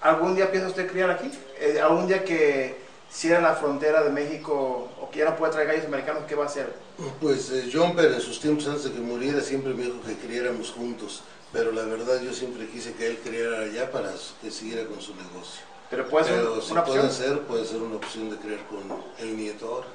¿Algún 0.00 0.34
día 0.34 0.50
piensa 0.50 0.68
usted 0.68 0.90
criar 0.90 1.10
aquí? 1.10 1.30
Eh, 1.58 1.80
¿Algún 1.80 2.06
día 2.06 2.24
que 2.24 2.83
cierre 3.14 3.40
la 3.42 3.54
frontera 3.54 4.02
de 4.02 4.10
México 4.10 4.88
o 5.00 5.08
que 5.10 5.20
ya 5.20 5.26
no 5.26 5.36
pueda 5.36 5.52
traer 5.52 5.68
gallos 5.68 5.86
americanos, 5.86 6.24
qué 6.26 6.34
va 6.34 6.44
a 6.44 6.46
hacer? 6.46 6.74
Pues 7.20 7.48
eh, 7.50 7.70
Jumper 7.72 8.12
en 8.12 8.20
sus 8.20 8.40
tiempos 8.40 8.66
antes 8.66 8.84
de 8.84 8.92
que 8.92 8.98
muriera 9.00 9.40
siempre 9.40 9.72
me 9.72 9.84
dijo 9.84 10.00
que 10.04 10.16
criáramos 10.16 10.72
juntos, 10.72 11.22
pero 11.52 11.70
la 11.70 11.84
verdad 11.84 12.20
yo 12.20 12.32
siempre 12.32 12.66
quise 12.66 12.92
que 12.94 13.06
él 13.06 13.18
criara 13.22 13.60
allá 13.60 13.90
para 13.92 14.10
que 14.42 14.50
siguiera 14.50 14.84
con 14.86 15.00
su 15.00 15.14
negocio. 15.14 15.62
Pero 15.90 16.08
puede 16.08 16.24
ser 16.24 16.34
pero 16.40 16.60
si 16.60 16.72
una 16.72 16.84
puede 16.84 17.00
opción. 17.00 17.28
ser, 17.36 17.40
puede 17.42 17.64
ser 17.64 17.82
una 17.82 17.96
opción 17.96 18.30
de 18.30 18.36
criar 18.36 18.60
con 18.66 18.80
el 19.18 19.36
nieto 19.36 19.66
ahora, 19.68 19.86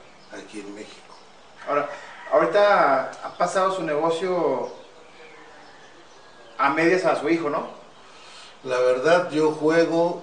aquí 0.42 0.62
en 0.62 0.74
México. 0.74 1.14
Ahora, 1.68 1.90
ahorita 2.32 3.12
ha 3.12 3.38
pasado 3.38 3.76
su 3.76 3.84
negocio 3.84 4.70
a 6.58 6.70
medias 6.70 7.04
a 7.04 7.20
su 7.20 7.28
hijo, 7.28 7.50
¿no? 7.50 7.68
La 8.64 8.80
verdad 8.80 9.30
yo 9.30 9.52
juego 9.52 10.22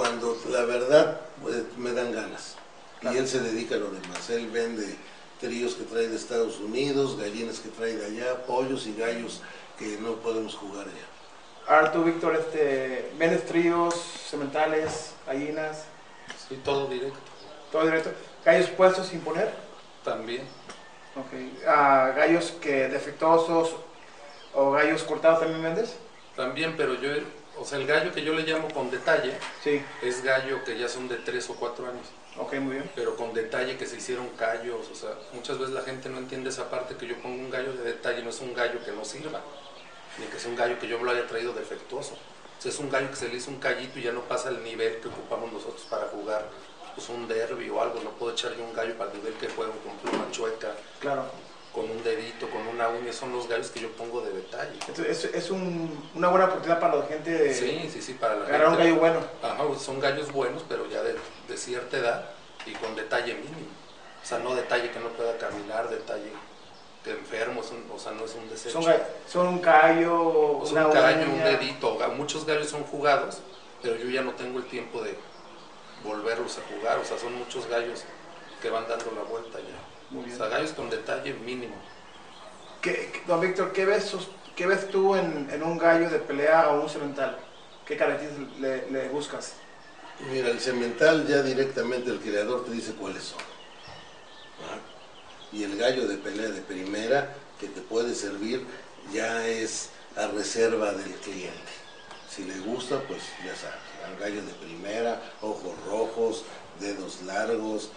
cuando 0.00 0.34
la 0.48 0.64
verdad 0.64 1.20
eh, 1.46 1.62
me 1.76 1.92
dan 1.92 2.10
ganas. 2.10 2.56
Claro. 3.00 3.14
Y 3.16 3.18
él 3.18 3.28
se 3.28 3.40
dedica 3.40 3.74
a 3.74 3.78
lo 3.78 3.90
demás. 3.90 4.30
Él 4.30 4.48
vende 4.50 4.96
tríos 5.42 5.74
que 5.74 5.84
trae 5.84 6.08
de 6.08 6.16
Estados 6.16 6.58
Unidos, 6.58 7.18
gallinas 7.18 7.58
que 7.58 7.68
trae 7.68 7.96
de 7.96 8.06
allá, 8.06 8.46
pollos 8.46 8.86
y 8.86 8.94
gallos 8.94 9.42
que 9.78 9.98
no 10.00 10.14
podemos 10.14 10.54
jugar 10.54 10.86
allá. 10.86 11.06
Ahora 11.68 11.92
tú, 11.92 12.02
Víctor, 12.02 12.34
este, 12.34 13.12
vendes 13.18 13.44
tríos, 13.44 13.94
sementales, 14.30 15.12
gallinas, 15.26 15.84
Sí, 16.48 16.58
todo 16.64 16.86
directo. 16.86 17.18
todo 17.70 17.84
directo. 17.84 18.10
Gallos 18.42 18.70
puestos 18.70 19.06
sin 19.08 19.20
poner. 19.20 19.52
También. 20.02 20.44
Ok. 21.14 21.66
Ah, 21.68 22.14
gallos 22.16 22.52
que 22.52 22.88
defectuosos 22.88 23.76
o 24.54 24.70
gallos 24.70 25.02
cortados 25.02 25.40
también 25.40 25.62
vendes. 25.62 25.94
También, 26.36 26.74
pero 26.74 26.94
yo, 26.94 27.10
o 27.60 27.64
sea, 27.64 27.78
el 27.78 27.86
gallo 27.86 28.12
que 28.12 28.22
yo 28.22 28.32
le 28.34 28.42
llamo 28.42 28.68
con 28.72 28.90
detalle 28.90 29.36
Sí. 29.62 29.82
es 30.02 30.22
gallo 30.24 30.64
que 30.64 30.78
ya 30.78 30.88
son 30.88 31.08
de 31.08 31.16
3 31.16 31.50
o 31.50 31.54
4 31.54 31.86
años, 31.86 32.06
Ok, 32.38 32.54
muy 32.54 32.74
bien. 32.76 32.90
pero 32.94 33.16
con 33.16 33.34
detalle 33.34 33.76
que 33.76 33.86
se 33.86 33.96
hicieron 33.96 34.28
callos, 34.30 34.88
o 34.90 34.94
sea, 34.94 35.10
muchas 35.32 35.58
veces 35.58 35.74
la 35.74 35.82
gente 35.82 36.08
no 36.08 36.18
entiende 36.18 36.48
esa 36.50 36.70
parte 36.70 36.96
que 36.96 37.06
yo 37.06 37.16
pongo 37.22 37.36
un 37.42 37.50
gallo 37.50 37.72
de 37.74 37.82
detalle, 37.84 38.22
no 38.22 38.30
es 38.30 38.40
un 38.40 38.54
gallo 38.54 38.82
que 38.84 38.92
no 38.92 39.04
sirva, 39.04 39.40
ni 40.18 40.26
que 40.26 40.36
es 40.38 40.46
un 40.46 40.56
gallo 40.56 40.78
que 40.78 40.88
yo 40.88 41.02
lo 41.02 41.10
haya 41.10 41.26
traído 41.26 41.52
defectuoso. 41.52 42.14
O 42.14 42.62
sea, 42.62 42.70
es 42.72 42.78
un 42.78 42.90
gallo 42.90 43.08
que 43.10 43.16
se 43.16 43.28
le 43.28 43.36
hizo 43.36 43.50
un 43.50 43.58
callito 43.58 43.98
y 43.98 44.02
ya 44.02 44.12
no 44.12 44.22
pasa 44.22 44.48
el 44.50 44.62
nivel 44.62 44.96
que 45.00 45.08
ocupamos 45.08 45.52
nosotros 45.52 45.82
para 45.90 46.06
jugar 46.08 46.48
pues 46.94 47.08
un 47.08 47.28
derby 47.28 47.70
o 47.70 47.80
algo, 47.80 48.00
no 48.02 48.10
puedo 48.10 48.32
echar 48.32 48.54
yo 48.56 48.64
un 48.64 48.74
gallo 48.74 48.96
para 48.98 49.12
el 49.12 49.18
nivel 49.18 49.34
que 49.34 49.48
juego 49.48 49.72
con 49.84 49.96
pluma 49.98 50.30
chueca. 50.30 50.72
Claro. 50.98 51.24
Con 51.74 51.88
un 51.88 52.02
dedito, 52.02 52.48
con 52.50 52.66
una 52.66 52.88
uña, 52.88 53.12
son 53.12 53.32
los 53.32 53.48
gallos 53.48 53.70
que 53.70 53.80
yo 53.80 53.90
pongo 53.92 54.20
de 54.22 54.32
detalle. 54.32 54.72
Entonces, 54.88 55.24
es, 55.24 55.34
es 55.34 55.50
un- 55.50 56.08
una 56.14 56.28
buena 56.28 56.46
oportunidad 56.46 56.80
para 56.80 56.96
la 56.96 57.06
gente 57.06 57.30
de 57.30 57.54
Sí, 57.54 57.88
sí, 57.92 58.02
sí, 58.02 58.14
para 58.14 58.34
la 58.36 58.44
un 58.44 58.50
gente. 58.50 58.76
gallo 58.78 58.96
bueno. 58.96 59.20
Ajá, 59.42 59.62
son 59.78 60.00
gallos 60.00 60.32
buenos, 60.32 60.64
pero 60.68 60.88
ya 60.90 61.02
de, 61.02 61.14
de 61.48 61.56
cierta 61.56 61.96
edad 61.98 62.24
y 62.66 62.72
con 62.72 62.96
detalle 62.96 63.34
mínimo. 63.34 63.68
O 64.22 64.26
sea, 64.26 64.38
no 64.40 64.54
detalle 64.54 64.90
que 64.90 64.98
no 65.00 65.08
pueda 65.10 65.38
caminar, 65.38 65.88
detalle 65.88 66.32
que 67.04 67.12
enfermo, 67.12 67.60
es 67.62 67.70
un- 67.70 67.88
o 67.94 67.98
sea, 67.98 68.12
no 68.12 68.24
es 68.24 68.34
un 68.34 68.48
desecho. 68.50 68.82
Son, 68.82 68.92
son 69.28 69.46
un 69.46 69.62
gallo, 69.62 70.58
O 70.58 70.66
sea, 70.66 70.86
una 70.86 70.86
un 70.88 70.92
gallo, 70.94 71.30
un 71.30 71.44
dedito. 71.44 71.98
Muchos 72.16 72.44
gallos 72.44 72.68
son 72.68 72.82
jugados, 72.84 73.38
pero 73.80 73.96
yo 73.96 74.10
ya 74.10 74.22
no 74.22 74.32
tengo 74.32 74.58
el 74.58 74.66
tiempo 74.66 75.00
de 75.02 75.16
volverlos 76.04 76.58
a 76.58 76.62
jugar. 76.76 76.98
O 76.98 77.04
sea, 77.04 77.16
son 77.18 77.34
muchos 77.34 77.66
gallos 77.68 78.02
que 78.60 78.68
van 78.70 78.86
dando 78.88 79.12
la 79.12 79.22
vuelta 79.22 79.58
ya. 79.58 79.89
Muy 80.10 80.22
O 80.22 80.24
bien. 80.26 80.36
sea, 80.36 80.48
gallos 80.48 80.72
con 80.72 80.90
detalle 80.90 81.34
mínimo. 81.34 81.74
¿Qué- 82.82 83.10
qué- 83.12 83.22
don 83.26 83.40
Víctor, 83.40 83.72
¿qué 83.72 83.84
ves, 83.84 84.12
qué 84.56 84.66
ves 84.66 84.88
tú 84.90 85.14
en, 85.14 85.48
en 85.50 85.62
un 85.62 85.78
gallo 85.78 86.08
de 86.10 86.18
pelea 86.18 86.70
o 86.70 86.82
un 86.82 86.88
cemental? 86.88 87.36
¿Qué 87.86 87.96
características 87.96 88.58
le, 88.60 88.90
le 88.90 89.08
buscas? 89.08 89.52
Mira, 90.30 90.48
el 90.48 90.60
cemental 90.60 91.26
ya 91.26 91.42
directamente 91.42 92.10
el 92.10 92.20
creador 92.20 92.64
te 92.64 92.72
dice 92.72 92.92
cuáles 92.92 93.22
son. 93.24 93.38
¿ah? 93.38 94.78
Y 95.52 95.64
el 95.64 95.76
gallo 95.76 96.06
de 96.06 96.16
pelea 96.16 96.50
de 96.50 96.60
primera 96.60 97.34
que 97.58 97.68
te 97.68 97.80
puede 97.80 98.14
servir 98.14 98.64
ya 99.12 99.46
es 99.46 99.90
a 100.16 100.26
reserva 100.28 100.92
del 100.92 101.12
cliente. 101.16 101.72
Si 102.28 102.44
le 102.44 102.58
gusta, 102.60 103.00
pues 103.08 103.22
ya 103.44 103.54
sabes, 103.56 103.78
un 104.12 104.18
gallo 104.20 104.42
de 104.42 104.52
primera, 104.54 105.20
ojos 105.42 105.72
rojos, 105.86 106.44
dedos 106.78 107.22
largos, 107.22 107.90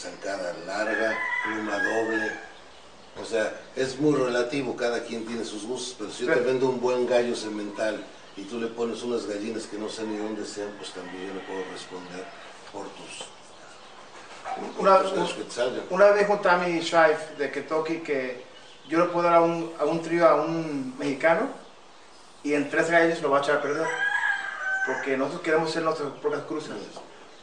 zancada 0.00 0.54
larga, 0.66 1.18
pluma 1.44 1.74
doble. 1.74 2.32
O 3.20 3.24
sea, 3.24 3.60
es 3.76 3.98
muy 3.98 4.14
relativo, 4.14 4.76
cada 4.76 5.02
quien 5.02 5.26
tiene 5.26 5.44
sus 5.44 5.64
gustos, 5.66 5.96
pero 5.98 6.10
si 6.10 6.24
yo 6.24 6.32
te 6.32 6.40
vendo 6.40 6.68
un 6.68 6.80
buen 6.80 7.06
gallo 7.06 7.34
semental 7.36 8.02
y 8.36 8.44
tú 8.44 8.58
le 8.58 8.68
pones 8.68 9.02
unas 9.02 9.26
gallinas 9.26 9.64
que 9.64 9.76
no 9.76 9.88
sé 9.88 10.04
ni 10.04 10.16
dónde 10.16 10.46
sean, 10.46 10.70
pues 10.78 10.92
también 10.92 11.28
yo 11.28 11.34
le 11.34 11.40
puedo 11.40 11.62
responder 11.72 12.24
por 12.72 12.86
tus, 12.90 13.26
Una, 14.78 15.00
una 15.90 16.06
vez 16.06 16.20
dijo 16.20 16.40
Tammy 16.40 16.80
Scheif 16.80 17.36
de 17.36 17.50
Kentucky 17.50 17.98
que 17.98 18.44
yo 18.88 19.00
le 19.00 19.06
puedo 19.06 19.24
dar 19.24 19.34
a 19.34 19.40
un, 19.42 19.72
a 19.78 19.84
un 19.84 20.00
trío 20.00 20.26
a 20.26 20.36
un 20.36 20.96
mexicano 20.98 21.48
y 22.42 22.54
en 22.54 22.70
tres 22.70 22.90
gallos 22.90 23.20
lo 23.20 23.30
va 23.30 23.38
a 23.38 23.42
echar 23.42 23.56
a 23.56 23.62
perder. 23.62 23.86
Porque 24.86 25.16
nosotros 25.16 25.42
queremos 25.42 25.70
ser 25.70 25.82
nuestras 25.82 26.10
propias 26.22 26.42
cruzas. 26.44 26.76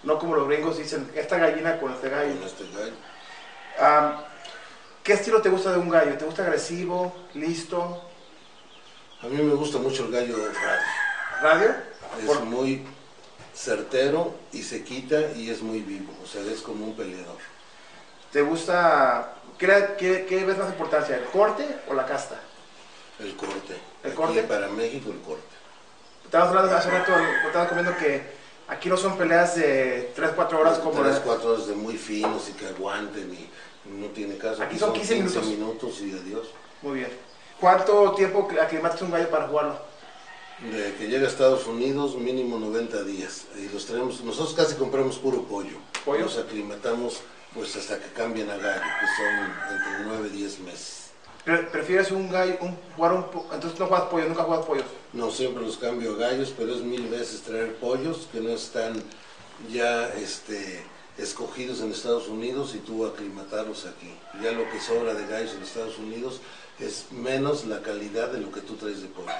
No 0.03 0.17
como 0.19 0.35
los 0.35 0.47
gringos 0.47 0.77
dicen, 0.77 1.11
esta 1.15 1.37
gallina 1.37 1.79
con 1.79 1.91
este 1.93 2.09
gallo. 2.09 2.33
Con 2.35 2.43
este 2.47 2.65
gallo. 2.73 4.23
¿Qué 5.03 5.13
estilo 5.13 5.41
te 5.41 5.49
gusta 5.49 5.71
de 5.71 5.77
un 5.79 5.89
gallo? 5.89 6.17
¿Te 6.17 6.25
gusta 6.25 6.43
agresivo, 6.43 7.15
listo, 7.33 8.03
A 9.23 9.27
mí 9.27 9.41
me 9.41 9.53
gusta 9.55 9.77
mucho 9.79 10.05
el 10.05 10.11
gallo 10.11 10.35
radio. 10.37 10.81
radio? 11.41 11.75
Es 12.19 12.25
Por- 12.25 12.41
muy 12.41 12.85
certero 13.53 14.35
y 14.51 14.61
se 14.61 14.83
quita 14.83 15.19
y 15.35 15.49
es 15.49 15.61
muy 15.61 15.79
vivo. 15.81 16.13
O 16.23 16.27
sea, 16.27 16.41
es 16.43 16.61
como 16.61 16.85
un 16.85 16.95
peleador. 16.95 17.37
¿Te 18.31 18.41
gusta, 18.41 19.33
qué, 19.57 19.95
qué, 19.97 20.25
qué 20.27 20.43
ves 20.45 20.57
más 20.57 20.69
importancia, 20.69 21.15
el 21.17 21.23
corte 21.25 21.65
o 21.89 21.93
la 21.93 22.05
casta? 22.05 22.35
El 23.19 23.35
corte. 23.35 23.75
¿El 24.03 24.09
Aquí 24.11 24.15
corte? 24.17 24.43
para 24.43 24.67
México 24.67 25.09
el 25.11 25.21
corte. 25.21 25.41
Estabas 26.25 26.49
hablando 26.49 26.75
hace 26.75 26.91
rato, 26.91 27.13
estabas 27.47 27.69
comiendo 27.69 27.97
que 27.97 28.36
aquí 28.67 28.89
no 28.89 28.97
son 28.97 29.17
peleas 29.17 29.55
de 29.55 30.11
3, 30.15 30.31
4 30.35 30.59
horas 30.59 30.79
como 30.79 31.01
Tres, 31.01 31.15
la- 31.15 31.21
cuatro 31.21 31.53
horas 31.53 31.67
de 31.67 31.75
muy 31.75 31.97
finos 31.97 32.49
y 32.49 32.53
que 32.53 32.67
aguanten 32.67 33.33
y 33.33 33.49
no 33.89 34.07
tiene 34.07 34.37
caso. 34.37 34.61
Aquí 34.63 34.77
son 34.77 34.93
15 34.93 35.15
minutos. 35.15 35.45
minutos 35.45 36.01
y 36.01 36.11
adiós. 36.11 36.47
Muy 36.81 36.99
bien. 36.99 37.09
¿Cuánto 37.59 38.11
tiempo 38.13 38.47
aclimatas 38.61 39.01
un 39.01 39.11
gallo 39.11 39.29
para 39.29 39.47
jugarlo? 39.47 39.79
De 40.71 40.93
que 40.95 41.07
llega 41.07 41.25
a 41.25 41.29
Estados 41.29 41.65
Unidos, 41.67 42.15
mínimo 42.15 42.57
90 42.59 43.03
días. 43.03 43.45
Y 43.57 43.69
los 43.69 43.85
traemos, 43.85 44.21
nosotros 44.21 44.53
casi 44.55 44.75
compramos 44.75 45.17
puro 45.17 45.43
pollo. 45.43 45.77
¿Pollo? 46.03 46.25
Nos 46.25 46.37
aclimatamos 46.37 47.21
pues 47.53 47.75
hasta 47.75 47.97
que 47.99 48.11
cambien 48.11 48.49
a 48.49 48.57
gallo, 48.57 48.81
que 48.81 49.07
son 49.15 49.77
entre 49.77 50.05
9 50.05 50.29
y 50.33 50.37
10 50.37 50.59
meses. 50.59 51.06
Pre- 51.47 51.63
¿Prefieres 51.63 52.11
un 52.11 52.29
gallo, 52.29 52.57
un, 52.59 52.77
jugar 52.97 53.13
un 53.13 53.23
entonces 53.53 53.79
no 53.79 53.85
juegas 53.85 54.07
pollo, 54.09 54.27
nunca 54.27 54.43
juegas 54.43 54.65
pollos? 54.65 54.85
No 55.13 55.31
siempre 55.31 55.63
los 55.63 55.77
cambio 55.77 56.15
a 56.15 56.17
gallos, 56.17 56.53
pero 56.57 56.75
es 56.75 56.81
mil 56.81 57.07
veces 57.07 57.41
traer 57.43 57.75
pollos 57.77 58.27
que 58.33 58.41
no 58.41 58.49
están 58.49 59.01
ya 59.71 60.09
este, 60.09 60.83
escogidos 61.17 61.79
en 61.79 61.91
Estados 61.93 62.27
Unidos 62.27 62.75
y 62.75 62.79
tú 62.79 63.05
aclimatarlos 63.05 63.85
aquí. 63.85 64.13
Ya 64.43 64.51
lo 64.51 64.69
que 64.69 64.81
sobra 64.81 65.13
de 65.13 65.25
gallos 65.25 65.53
en 65.55 65.63
Estados 65.63 65.97
Unidos 65.97 66.41
es 66.81 67.05
menos 67.13 67.63
la 67.65 67.81
calidad 67.81 68.27
de 68.27 68.41
lo 68.41 68.51
que 68.51 68.59
tú 68.59 68.75
traes 68.75 69.01
de 69.01 69.07
pollo. 69.07 69.31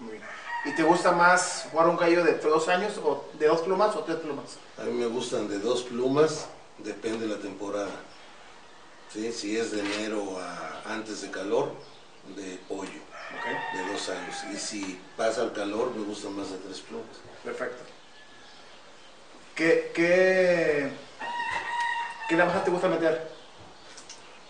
Muy 0.00 0.12
bien. 0.12 0.24
¿Y 0.66 0.74
te 0.74 0.82
gusta 0.82 1.12
más 1.12 1.66
jugar 1.70 1.88
un 1.88 1.96
gallo 1.96 2.24
de 2.24 2.34
dos 2.34 2.68
años 2.68 2.98
o 3.02 3.24
de 3.38 3.46
dos 3.46 3.62
plumas 3.62 3.96
o 3.96 4.00
tres 4.00 4.18
plumas? 4.18 4.58
A 4.76 4.82
mí 4.82 4.92
me 4.92 5.06
gustan 5.06 5.48
de 5.48 5.58
dos 5.60 5.82
plumas, 5.84 6.46
depende 6.76 7.26
de 7.26 7.34
la 7.34 7.40
temporada. 7.40 7.88
¿Sí? 9.12 9.32
Si 9.32 9.56
es 9.56 9.70
de 9.70 9.80
enero 9.80 10.38
a 10.38 10.82
antes 10.86 11.22
de 11.22 11.30
calor, 11.30 11.72
de 12.36 12.58
pollo, 12.68 12.90
de 12.90 13.92
dos 13.92 14.08
años. 14.08 14.36
Y 14.52 14.56
si 14.56 15.00
pasa 15.16 15.44
el 15.44 15.52
calor, 15.52 15.94
me 15.94 16.04
gustan 16.04 16.36
más 16.36 16.50
de 16.50 16.58
tres 16.58 16.80
plumas. 16.80 17.06
Perfecto. 17.42 17.82
¿Qué, 19.54 19.90
qué, 19.94 20.90
qué 22.28 22.36
navaja 22.36 22.62
te 22.62 22.70
gusta 22.70 22.88
meter? 22.88 23.28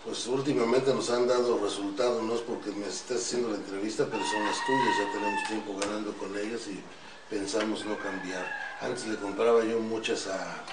Pues 0.05 0.27
últimamente 0.27 0.93
nos 0.93 1.09
han 1.09 1.27
dado 1.27 1.59
resultados, 1.63 2.23
no 2.23 2.35
es 2.35 2.41
porque 2.41 2.71
me 2.71 2.87
estés 2.87 3.25
haciendo 3.25 3.49
la 3.49 3.57
entrevista, 3.57 4.05
pero 4.09 4.23
son 4.23 4.45
las 4.45 4.65
tuyas, 4.65 4.97
ya 4.97 5.11
tenemos 5.11 5.47
tiempo 5.47 5.77
ganando 5.77 6.13
con 6.13 6.37
ellas 6.37 6.61
y 6.67 6.81
pensamos 7.29 7.85
no 7.85 7.97
cambiar. 7.97 8.45
Antes 8.81 9.07
le 9.07 9.17
compraba 9.17 9.63
yo 9.65 9.79
muchas 9.79 10.27
a 10.27 10.63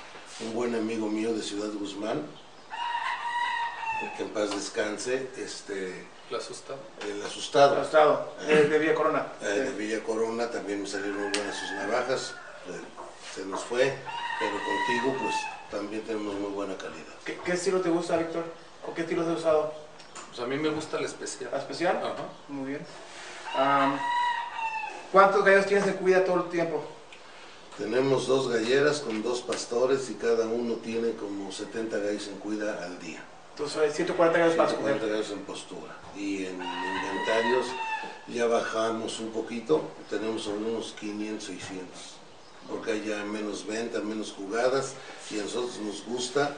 un 0.40 0.55
buen 0.55 0.75
amigo 0.75 1.09
mío 1.09 1.33
de 1.33 1.43
Ciudad 1.43 1.73
Guzmán, 1.73 2.26
que 4.17 4.23
en 4.23 4.29
paz 4.31 4.50
descanse, 4.50 5.29
este, 5.37 6.07
La 6.31 6.38
asusta. 6.38 6.75
el 7.09 7.23
asustado. 7.23 7.81
Estado, 7.83 8.33
de, 8.47 8.65
de 8.69 8.79
Villa 8.79 8.95
Corona. 8.95 9.26
Eh, 9.43 9.47
de 9.47 9.71
Villa 9.73 10.03
Corona 10.03 10.50
también 10.50 10.83
me 10.83 10.88
salieron 10.88 11.21
muy 11.21 11.31
buenas 11.31 11.57
sus 11.57 11.71
navajas, 11.73 12.35
eh, 12.69 12.81
se 13.35 13.45
nos 13.47 13.62
fue, 13.65 13.97
pero 14.38 14.53
contigo 14.53 15.23
pues 15.23 15.35
también 15.71 16.03
tenemos 16.03 16.35
muy 16.35 16.50
buena 16.50 16.76
calidad. 16.76 17.15
¿Qué, 17.25 17.38
qué 17.45 17.53
estilo 17.53 17.81
te 17.81 17.88
gusta, 17.88 18.17
Víctor? 18.17 18.45
¿O 18.87 18.95
qué 18.95 19.03
estilo 19.03 19.23
has 19.23 19.38
usado? 19.38 19.73
Pues 20.29 20.41
a 20.41 20.47
mí 20.47 20.57
me 20.57 20.69
gusta 20.69 20.99
el 20.99 21.05
especial. 21.05 21.50
¿La 21.53 21.59
especial? 21.59 21.97
Ajá. 21.97 22.15
Muy 22.49 22.69
bien. 22.71 22.87
¿Cuántos 25.12 25.45
gallos 25.45 25.67
tienes 25.67 25.87
en 25.87 25.95
cuida 25.95 26.25
todo 26.25 26.45
el 26.45 26.50
tiempo? 26.50 26.85
Tenemos 27.79 28.26
dos 28.26 28.49
galleras 28.49 29.00
con 29.00 29.23
dos 29.23 29.43
pastores 29.43 30.09
y 30.11 30.15
cada 30.15 30.47
uno 30.47 30.75
tiene 30.76 31.12
como 31.12 31.53
70 31.53 31.97
gallos 31.99 32.29
en 32.29 32.38
cuida 32.38 32.83
al 32.85 32.99
día. 33.00 33.23
Entonces 33.57 33.79
hay 33.79 33.91
140 33.91 34.39
gallos 34.39 34.55
para 34.55 34.69
140 34.69 35.07
escoger. 35.07 35.17
gallos 35.17 35.33
en 35.33 35.47
postura. 35.47 35.97
Y 36.15 36.45
en 36.45 36.61
inventarios 36.63 37.67
ya 38.29 38.47
bajamos 38.47 39.19
un 39.19 39.31
poquito, 39.31 39.83
tenemos 40.11 40.43
sobre 40.43 40.59
unos 40.59 40.93
500, 41.01 41.43
600. 41.43 41.87
Porque 42.69 42.93
hay 42.93 43.05
ya 43.07 43.25
menos 43.25 43.67
venta, 43.67 44.01
menos 44.01 44.33
jugadas 44.33 44.93
y 45.31 45.39
a 45.39 45.45
nosotros 45.45 45.79
nos 45.79 46.05
gusta 46.05 46.55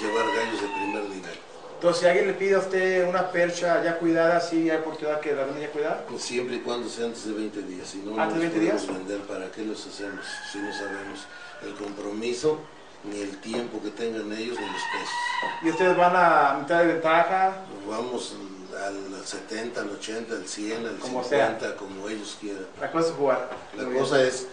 llevar 0.00 0.26
gallos 0.34 0.60
de 0.60 0.66
primer 0.66 1.04
nivel. 1.04 1.38
Entonces, 1.74 2.00
si 2.02 2.08
alguien 2.08 2.26
le 2.26 2.34
pide 2.34 2.56
a 2.56 2.58
usted 2.58 3.08
una 3.08 3.30
percha 3.30 3.84
ya 3.84 3.96
cuidada, 3.98 4.40
sí 4.40 4.68
hay 4.68 4.78
oportunidad 4.78 5.20
que 5.20 5.34
la 5.34 5.46
ya 5.60 5.70
cuidada. 5.70 6.04
Pues 6.08 6.22
siempre 6.22 6.56
y 6.56 6.60
cuando 6.60 6.88
sea 6.88 7.06
antes 7.06 7.26
de 7.26 7.32
20 7.32 7.62
días, 7.62 7.86
si 7.86 7.98
no, 7.98 8.18
¿Antes 8.18 8.42
los 8.42 8.42
de 8.42 8.48
20 8.48 8.60
días? 8.60 8.82
podemos 8.82 9.06
vender, 9.06 9.26
¿para 9.28 9.52
qué 9.52 9.62
los 9.64 9.86
hacemos? 9.86 10.24
Si 10.50 10.58
no 10.58 10.72
sabemos 10.72 11.26
el 11.62 11.74
compromiso, 11.74 12.58
ni 13.04 13.20
el 13.20 13.38
tiempo 13.40 13.80
que 13.82 13.90
tengan 13.90 14.32
ellos, 14.32 14.58
ni 14.58 14.66
los 14.66 14.82
pesos. 14.92 15.14
Y 15.62 15.70
ustedes 15.70 15.96
van 15.96 16.12
a 16.16 16.58
mitad 16.60 16.80
de 16.80 16.86
ventaja. 16.94 17.52
Nos 17.86 17.96
vamos 17.98 18.34
al 18.82 19.24
70, 19.24 19.80
al 19.80 19.90
80, 19.90 20.34
al 20.34 20.46
100, 20.48 20.86
al 20.86 20.98
Como 20.98 21.22
50, 21.22 21.76
como 21.76 22.08
ellos 22.08 22.36
quieran. 22.40 22.66
La 22.80 22.90
cosa 22.90 23.08
es 23.08 23.14
jugar. 23.14 23.50
La 23.76 23.82
Muy 23.84 23.92
bien. 23.92 24.02
cosa 24.04 24.22
es 24.22 24.42
eh, 24.42 24.46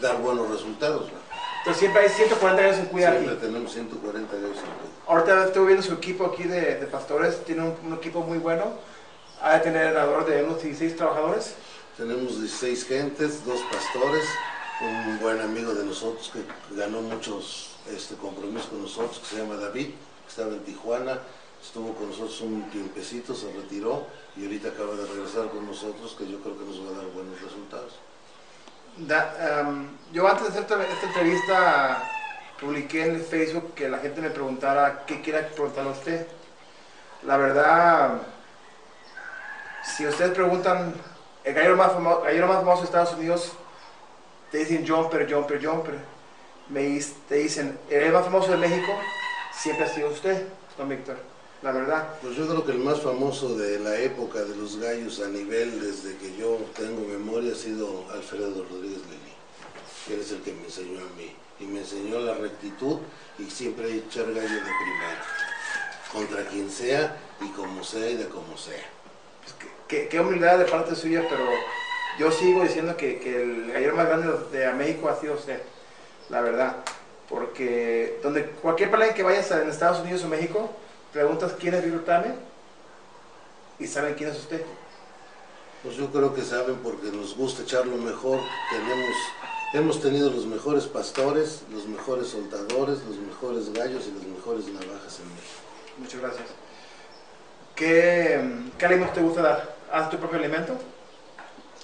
dar 0.00 0.18
buenos 0.18 0.50
resultados. 0.50 1.02
¿no? 1.12 1.18
Entonces, 1.58 1.80
siempre 1.80 2.02
hay 2.02 2.08
140 2.08 2.62
gallos 2.62 2.78
en 2.78 2.86
cuida 2.86 3.10
Siempre 3.12 3.32
aquí. 3.34 3.40
tenemos 3.46 3.72
140 3.72 4.34
gallos 4.34 4.56
en 4.58 4.62
cuida. 4.62 4.90
Ahorita 5.08 5.44
estoy 5.46 5.66
viendo 5.66 5.82
su 5.82 5.94
equipo 5.94 6.26
aquí 6.26 6.44
de, 6.44 6.76
de 6.76 6.86
pastores. 6.86 7.44
Tiene 7.44 7.62
un, 7.62 7.74
un 7.84 7.94
equipo 7.94 8.20
muy 8.22 8.38
bueno. 8.38 8.64
Ha 9.40 9.54
de 9.54 9.60
tener 9.60 9.96
alrededor 9.96 10.26
de 10.26 10.44
unos 10.44 10.62
16 10.62 10.96
trabajadores. 10.96 11.54
Tenemos 11.96 12.38
16 12.40 12.86
gentes, 12.86 13.44
dos 13.46 13.60
pastores, 13.72 14.24
un 14.82 15.18
buen 15.18 15.40
amigo 15.40 15.72
de 15.74 15.84
nosotros 15.84 16.30
que 16.32 16.42
ganó 16.76 17.00
muchos 17.00 17.75
este, 17.94 18.14
compromisos 18.16 18.68
con 18.68 18.82
nosotros, 18.82 19.18
que 19.18 19.26
se 19.26 19.42
llama 19.42 19.56
David, 19.56 19.86
que 19.86 20.28
estaba 20.28 20.52
en 20.52 20.60
Tijuana, 20.60 21.20
estuvo 21.62 21.92
con 21.94 22.10
nosotros 22.10 22.40
un 22.42 22.70
tiempecito, 22.70 23.34
se 23.34 23.52
retiró 23.52 24.06
y 24.36 24.44
ahorita 24.44 24.68
acaba 24.68 24.94
de 24.94 25.06
regresar 25.06 25.48
con 25.50 25.66
nosotros, 25.66 26.14
que 26.18 26.28
yo 26.30 26.40
creo 26.40 26.58
que 26.58 26.64
nos 26.64 26.80
va 26.80 26.90
a 26.90 27.02
dar 27.02 27.06
buenos 27.12 27.40
resultados. 27.40 27.94
Yo 30.12 30.26
antes 30.26 30.54
de 30.54 30.60
hacer 30.60 30.62
esta, 30.62 31.06
entrevista 31.06 32.10
publiqué 32.58 33.04
en 33.04 33.22
Facebook 33.22 33.74
que 33.74 33.88
la 33.88 33.98
gente 33.98 34.20
me 34.22 34.30
preguntara 34.30 35.04
qué 35.06 35.20
quiera 35.20 35.46
preguntarle 35.48 35.90
a 35.90 35.92
usted. 35.92 36.26
La 37.24 37.36
verdad, 37.36 38.22
si 39.84 40.06
ustedes 40.06 40.32
preguntan, 40.32 40.94
el 41.44 41.54
gallero 41.54 41.76
más 41.76 41.92
famoso, 41.92 42.22
gallero 42.22 42.46
más 42.46 42.56
famoso 42.58 42.80
de 42.80 42.86
Estados 42.86 43.14
Unidos, 43.14 43.52
te 44.50 44.58
dicen 44.58 44.86
jumper, 44.86 45.30
jumper, 45.30 45.64
jumper. 45.64 46.15
Me, 46.68 47.00
te 47.28 47.36
dicen, 47.36 47.78
el 47.90 48.12
más 48.12 48.24
famoso 48.24 48.50
de 48.50 48.56
México 48.56 48.92
siempre 49.52 49.84
ha 49.84 49.88
sido 49.88 50.10
usted, 50.10 50.46
don 50.76 50.88
Víctor. 50.88 51.16
La 51.62 51.72
verdad. 51.72 52.08
Pues 52.20 52.36
yo 52.36 52.46
creo 52.46 52.64
que 52.64 52.72
el 52.72 52.78
más 52.78 53.00
famoso 53.00 53.56
de 53.56 53.78
la 53.78 53.98
época 53.98 54.40
de 54.44 54.54
los 54.56 54.78
gallos 54.78 55.20
a 55.20 55.28
nivel 55.28 55.80
desde 55.80 56.16
que 56.18 56.36
yo 56.36 56.58
tengo 56.76 57.06
memoria 57.08 57.52
ha 57.52 57.56
sido 57.56 58.04
Alfredo 58.12 58.64
Rodríguez 58.70 59.00
Lili, 59.06 59.32
que 60.06 60.20
es 60.20 60.32
el 60.32 60.42
que 60.42 60.52
me 60.52 60.64
enseñó 60.64 61.00
a 61.00 61.16
mí. 61.16 61.34
Y 61.58 61.64
me 61.64 61.80
enseñó 61.80 62.18
la 62.20 62.34
rectitud 62.34 62.98
y 63.38 63.48
siempre 63.50 63.90
echar 63.94 64.26
gallo 64.26 64.42
de 64.42 64.60
primera. 64.60 65.24
Contra 66.12 66.44
quien 66.50 66.70
sea 66.70 67.16
y 67.40 67.48
como 67.48 67.82
sea 67.82 68.10
y 68.10 68.16
de 68.16 68.26
como 68.26 68.56
sea. 68.58 68.84
Pues, 69.42 69.54
qué- 69.58 69.68
qué, 70.02 70.08
qué 70.08 70.20
humildad 70.20 70.58
de 70.58 70.66
parte 70.66 70.94
suya, 70.94 71.24
pero 71.28 71.46
yo 72.18 72.30
sigo 72.30 72.62
diciendo 72.62 72.96
que, 72.96 73.18
que 73.18 73.42
el 73.42 73.72
gallero 73.72 73.96
más 73.96 74.06
grande 74.08 74.28
de 74.58 74.72
México 74.74 75.08
ha 75.08 75.18
sido 75.18 75.34
usted, 75.34 75.62
la 76.28 76.40
verdad. 76.40 76.76
Porque 77.28 78.20
donde 78.22 78.46
cualquier 78.46 78.90
palenque 78.90 79.16
que 79.16 79.22
vayas 79.22 79.50
en 79.50 79.68
Estados 79.68 80.00
Unidos 80.00 80.22
o 80.24 80.28
México, 80.28 80.70
preguntas 81.12 81.54
quién 81.58 81.74
es 81.74 82.04
Tame 82.04 82.34
y 83.78 83.86
saben 83.86 84.14
quién 84.14 84.30
es 84.30 84.36
usted. 84.36 84.62
Pues 85.82 85.96
yo 85.96 86.10
creo 86.10 86.34
que 86.34 86.42
saben 86.42 86.76
porque 86.76 87.10
nos 87.10 87.36
gusta 87.36 87.62
echar 87.62 87.86
lo 87.86 87.96
mejor. 87.96 88.40
Tenemos, 88.70 89.16
hemos 89.72 90.00
tenido 90.00 90.30
los 90.30 90.46
mejores 90.46 90.84
pastores, 90.84 91.62
los 91.70 91.86
mejores 91.86 92.28
soltadores, 92.28 92.98
los 93.04 93.18
mejores 93.18 93.72
gallos 93.72 94.04
y 94.06 94.12
las 94.12 94.26
mejores 94.26 94.66
navajas 94.66 95.20
en 95.20 95.28
México. 95.28 95.60
Muchas 95.98 96.20
gracias. 96.20 96.48
¿Qué, 97.74 98.40
qué 98.78 98.88
te 98.88 99.20
gusta 99.20 99.42
dar? 99.42 99.76
¿Haces 99.92 100.10
tu 100.10 100.18
propio 100.18 100.38
alimento? 100.38 100.74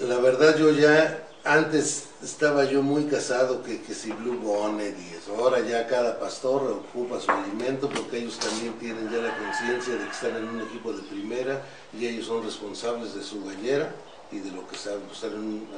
La 0.01 0.17
verdad 0.19 0.57
yo 0.57 0.71
ya 0.71 1.29
antes 1.45 2.05
estaba 2.23 2.65
yo 2.65 2.83
muy 2.83 3.05
casado 3.07 3.63
que, 3.63 3.83
que 3.83 3.95
si 3.95 4.13
Blue 4.13 4.39
Bonnet 4.39 4.97
y 4.99 5.15
eso. 5.15 5.35
Ahora 5.37 5.61
ya 5.61 5.87
cada 5.89 6.19
pastor 6.21 6.63
ocupa 6.71 7.21
su 7.21 7.31
alimento 7.31 7.89
porque 7.89 8.19
ellos 8.19 8.39
también 8.39 8.75
tienen 8.75 9.11
ya 9.11 9.19
la 9.19 9.37
conciencia 9.37 9.95
de 9.95 10.05
que 10.05 10.11
están 10.11 10.37
en 10.37 10.49
un 10.49 10.61
equipo 10.61 10.93
de 10.93 11.03
primera 11.03 11.63
y 11.99 12.07
ellos 12.07 12.27
son 12.27 12.45
responsables 12.45 13.15
de 13.15 13.23
su 13.25 13.45
gallera 13.45 13.93
y 14.31 14.39
de 14.39 14.51
lo 14.53 14.67
que 14.69 14.77
saben, 14.77 15.01
pues, 15.03 15.17
están 15.17 15.33
en 15.33 15.39
un 15.45 15.69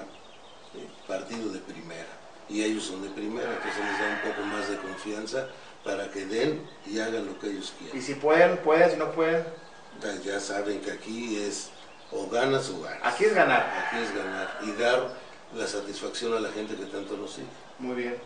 eh, 0.76 0.86
partido 1.08 1.48
de 1.50 1.58
primera. 1.60 2.08
Y 2.48 2.62
ellos 2.62 2.84
son 2.84 3.02
de 3.02 3.08
primera, 3.08 3.48
entonces 3.50 3.80
les 3.82 3.98
da 3.98 4.20
un 4.22 4.30
poco 4.32 4.46
más 4.46 4.68
de 4.68 4.76
confianza 4.76 5.46
para 5.82 6.10
que 6.10 6.26
den 6.26 6.60
y 6.86 6.98
hagan 6.98 7.24
lo 7.26 7.38
que 7.38 7.46
ellos 7.48 7.72
Y 7.80 7.84
quieran. 7.84 8.02
si 8.02 8.14
pueden, 8.16 8.58
pueden, 8.58 8.90
si 8.90 8.96
no 8.96 9.10
pueden, 9.12 9.44
Ya- 10.02 10.20
Ya 10.32 10.40
saben 10.40 10.80
que 10.80 10.90
aquí 10.90 11.36
es 11.36 11.70
o 12.12 12.28
ganas 12.28 12.68
o 12.68 12.82
ganas. 12.82 13.00
aquí 13.02 13.24
es 13.24 13.34
ganar. 13.34 13.62
Aquí 13.88 14.02
es 14.04 14.14
ganar 14.14 14.58
y 14.62 14.72
dar 14.72 15.23
la 15.56 15.66
satisfacción 15.66 16.34
a 16.34 16.40
la 16.40 16.50
gente 16.50 16.74
que 16.74 16.84
tanto 16.86 17.16
nos 17.16 17.32
sigue. 17.32 17.46
Muy 17.78 17.94
bien. 17.96 18.16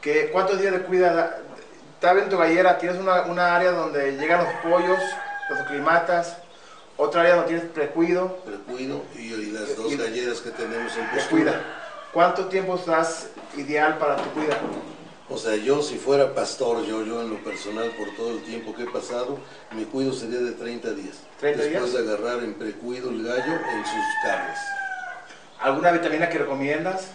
¿Qué, 0.00 0.30
¿Cuántos 0.32 0.60
días 0.60 0.72
de 0.72 0.80
cuida? 0.82 1.38
Está 1.94 2.12
en 2.12 2.28
tu 2.28 2.36
gallera, 2.36 2.78
tienes 2.78 3.00
una, 3.00 3.22
una 3.22 3.56
área 3.56 3.72
donde 3.72 4.12
llegan 4.16 4.44
los 4.44 4.52
pollos, 4.62 4.98
los 5.50 5.58
aclimatas, 5.60 6.36
otra 6.96 7.22
área 7.22 7.34
donde 7.36 7.48
tienes 7.48 7.66
precuido, 7.70 8.36
Precuido 8.44 9.02
y, 9.16 9.32
y 9.32 9.50
las 9.52 9.76
dos 9.76 9.92
Y- 9.92 9.96
galleras 9.96 10.40
que 10.40 10.50
tenemos 10.50 10.94
en 10.96 11.06
te 11.06 11.14
postura. 11.16 11.28
cuida. 11.30 11.60
¿Cuánto 12.12 12.46
tiempo 12.46 12.76
das 12.86 13.28
ideal 13.56 13.98
para 13.98 14.16
tu 14.16 14.28
cuida? 14.30 14.58
O 15.28 15.36
sea, 15.38 15.56
yo 15.56 15.82
si 15.82 15.96
fuera 15.98 16.34
pastor, 16.34 16.84
yo, 16.84 17.02
yo 17.02 17.20
en 17.20 17.30
lo 17.30 17.42
personal, 17.42 17.90
por 17.98 18.14
todo 18.16 18.30
el 18.30 18.42
tiempo 18.44 18.74
que 18.74 18.84
he 18.84 18.90
pasado, 18.90 19.38
mi 19.72 19.84
cuido 19.84 20.12
sería 20.12 20.38
de 20.38 20.52
30 20.52 20.90
días. 20.92 21.16
30 21.40 21.62
Después 21.64 21.92
días. 21.92 22.04
de 22.06 22.12
agarrar 22.12 22.44
en 22.44 22.54
precuido 22.54 23.10
el 23.10 23.24
gallo 23.24 23.52
en 23.54 23.84
sus 23.84 24.04
carnes. 24.22 24.58
¿Alguna 25.60 25.90
vitamina 25.92 26.28
que 26.28 26.38
recomiendas? 26.38 27.12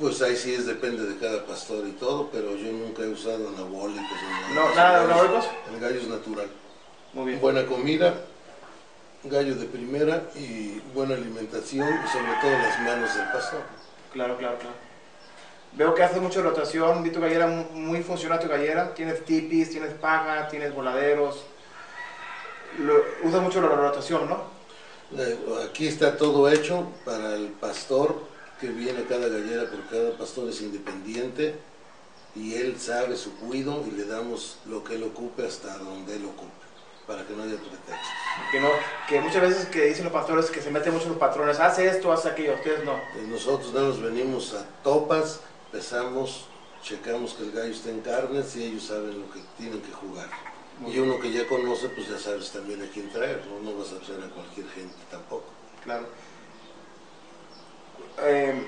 Pues 0.00 0.20
ahí 0.22 0.36
sí 0.36 0.54
es, 0.54 0.66
depende 0.66 1.04
de 1.04 1.18
cada 1.18 1.44
pastor 1.46 1.86
y 1.86 1.92
todo, 1.92 2.28
pero 2.32 2.56
yo 2.56 2.72
nunca 2.72 3.02
he 3.02 3.08
usado 3.08 3.48
anabólicos. 3.50 4.04
No, 4.54 4.74
nada 4.74 4.98
de 5.00 5.04
anabólicos. 5.04 5.46
El 5.72 5.80
gallo 5.80 6.00
es 6.00 6.08
natural. 6.08 6.48
Muy 7.12 7.26
bien. 7.26 7.40
buena 7.40 7.66
comida, 7.66 8.14
gallo 9.24 9.54
de 9.56 9.66
primera 9.66 10.22
y 10.36 10.80
buena 10.94 11.14
alimentación 11.14 11.88
y 11.88 12.08
sobre 12.08 12.32
todo 12.40 12.52
las 12.52 12.78
manos 12.80 13.14
del 13.14 13.26
pastor. 13.32 13.60
Claro, 14.12 14.36
claro, 14.38 14.58
claro. 14.58 14.74
Veo 15.72 15.94
que 15.94 16.02
haces 16.02 16.20
mucha 16.20 16.40
rotación, 16.40 17.02
vi 17.04 17.10
tu 17.10 17.20
gallera 17.20 17.46
mu- 17.46 17.64
muy 17.72 18.02
funcional 18.02 18.40
tu 18.40 18.48
gallera. 18.48 18.92
Tienes 18.94 19.24
tipis, 19.24 19.70
tienes 19.70 19.92
paja, 19.94 20.48
tienes 20.48 20.74
voladeros. 20.74 21.44
Lo- 22.78 23.04
usas 23.22 23.42
mucho 23.42 23.60
la 23.60 23.68
rotación, 23.68 24.28
¿no? 24.28 24.42
Eh, 25.16 25.38
Aquí 25.68 25.88
está 25.88 26.16
todo 26.16 26.48
hecho 26.48 26.86
para 27.04 27.34
el 27.34 27.48
pastor 27.48 28.22
que 28.60 28.68
viene 28.68 29.04
cada 29.08 29.28
gallera, 29.28 29.68
porque 29.70 29.96
cada 29.96 30.16
pastor 30.18 30.48
es 30.48 30.60
independiente 30.60 31.56
y 32.36 32.54
él 32.54 32.78
sabe 32.78 33.16
su 33.16 33.34
cuido 33.36 33.84
y 33.86 33.90
le 33.92 34.04
damos 34.04 34.58
lo 34.66 34.84
que 34.84 34.94
él 34.94 35.02
ocupe 35.02 35.46
hasta 35.46 35.78
donde 35.78 36.14
él 36.16 36.24
ocupe, 36.26 36.52
para 37.06 37.26
que 37.26 37.34
no 37.34 37.42
haya 37.42 37.56
pretextos. 37.56 37.96
Que, 38.52 38.60
no, 38.60 38.68
que 39.08 39.20
muchas 39.20 39.42
veces 39.42 39.66
que 39.66 39.86
dicen 39.86 40.04
los 40.04 40.12
pastores 40.12 40.50
que 40.50 40.60
se 40.62 40.70
meten 40.70 40.92
mucho 40.92 41.08
los 41.08 41.18
patrones, 41.18 41.58
hace 41.58 41.88
esto, 41.88 42.12
hace 42.12 42.28
aquello, 42.28 42.54
ustedes 42.54 42.84
no. 42.84 42.94
Eh, 42.94 43.26
Nosotros 43.28 43.72
nada 43.72 43.88
más 43.88 44.00
venimos 44.00 44.54
a 44.54 44.64
topas, 44.84 45.40
pesamos, 45.72 46.44
checamos 46.82 47.34
que 47.34 47.44
el 47.44 47.52
gallo 47.52 47.72
esté 47.72 47.90
en 47.90 48.00
carnes 48.00 48.54
y 48.56 48.64
ellos 48.64 48.84
saben 48.84 49.20
lo 49.20 49.30
que 49.32 49.40
tienen 49.58 49.80
que 49.80 49.92
jugar. 49.92 50.28
Y 50.86 50.98
uno 50.98 51.20
que 51.20 51.30
ya 51.30 51.46
conoce, 51.46 51.88
pues 51.90 52.08
ya 52.08 52.18
sabes 52.18 52.50
también 52.50 52.82
a 52.82 52.86
quién 52.86 53.10
traer, 53.10 53.42
no, 53.46 53.70
no 53.70 53.78
vas 53.78 53.92
a 53.92 54.02
hacer 54.02 54.16
a 54.24 54.32
cualquier 54.34 54.66
gente 54.70 54.94
tampoco. 55.10 55.44
Claro. 55.84 56.06
Eh, 58.22 58.66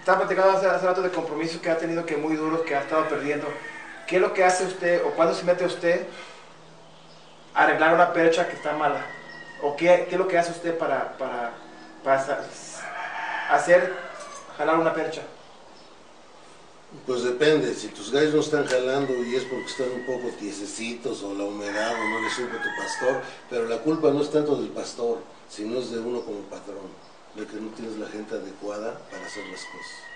estaba 0.00 0.18
platicando 0.18 0.56
hace, 0.56 0.66
hace 0.66 0.86
rato 0.86 1.02
de 1.02 1.10
compromisos 1.10 1.60
que 1.60 1.70
ha 1.70 1.78
tenido 1.78 2.04
que 2.04 2.16
muy 2.16 2.34
duros, 2.34 2.62
que 2.62 2.74
ha 2.74 2.80
estado 2.80 3.08
perdiendo. 3.08 3.46
¿Qué 4.06 4.16
es 4.16 4.22
lo 4.22 4.32
que 4.34 4.44
hace 4.44 4.64
usted 4.64 5.04
o 5.04 5.10
cuándo 5.10 5.34
se 5.34 5.44
mete 5.44 5.64
usted 5.64 6.06
a 7.54 7.64
arreglar 7.64 7.94
una 7.94 8.12
percha 8.12 8.48
que 8.48 8.56
está 8.56 8.72
mala? 8.72 9.04
¿O 9.62 9.76
qué, 9.76 10.06
qué 10.08 10.14
es 10.14 10.18
lo 10.18 10.26
que 10.26 10.38
hace 10.38 10.50
usted 10.50 10.76
para, 10.76 11.16
para, 11.18 11.52
para 12.02 12.40
hacer 13.50 13.94
jalar 14.56 14.78
una 14.78 14.92
percha? 14.92 15.22
Pues 17.06 17.22
depende, 17.22 17.74
si 17.74 17.88
tus 17.88 18.10
gallos 18.10 18.32
no 18.34 18.40
están 18.40 18.66
jalando 18.66 19.22
y 19.22 19.34
es 19.36 19.44
porque 19.44 19.66
están 19.66 19.90
un 19.92 20.06
poco 20.06 20.28
tiesecitos 20.38 21.22
o 21.22 21.34
la 21.34 21.44
humedad 21.44 22.00
o 22.00 22.08
no 22.08 22.18
le 22.20 22.30
supo 22.30 22.56
tu 22.56 22.74
pastor, 22.74 23.20
pero 23.50 23.66
la 23.66 23.78
culpa 23.82 24.10
no 24.10 24.22
es 24.22 24.30
tanto 24.30 24.56
del 24.56 24.70
pastor, 24.70 25.18
sino 25.50 25.78
es 25.80 25.90
de 25.90 25.98
uno 26.00 26.22
como 26.24 26.40
patrón, 26.48 26.88
de 27.34 27.46
que 27.46 27.56
no 27.60 27.68
tienes 27.72 27.98
la 27.98 28.08
gente 28.08 28.34
adecuada 28.36 28.98
para 29.10 29.26
hacer 29.26 29.44
las 29.48 29.66
cosas. 29.66 30.08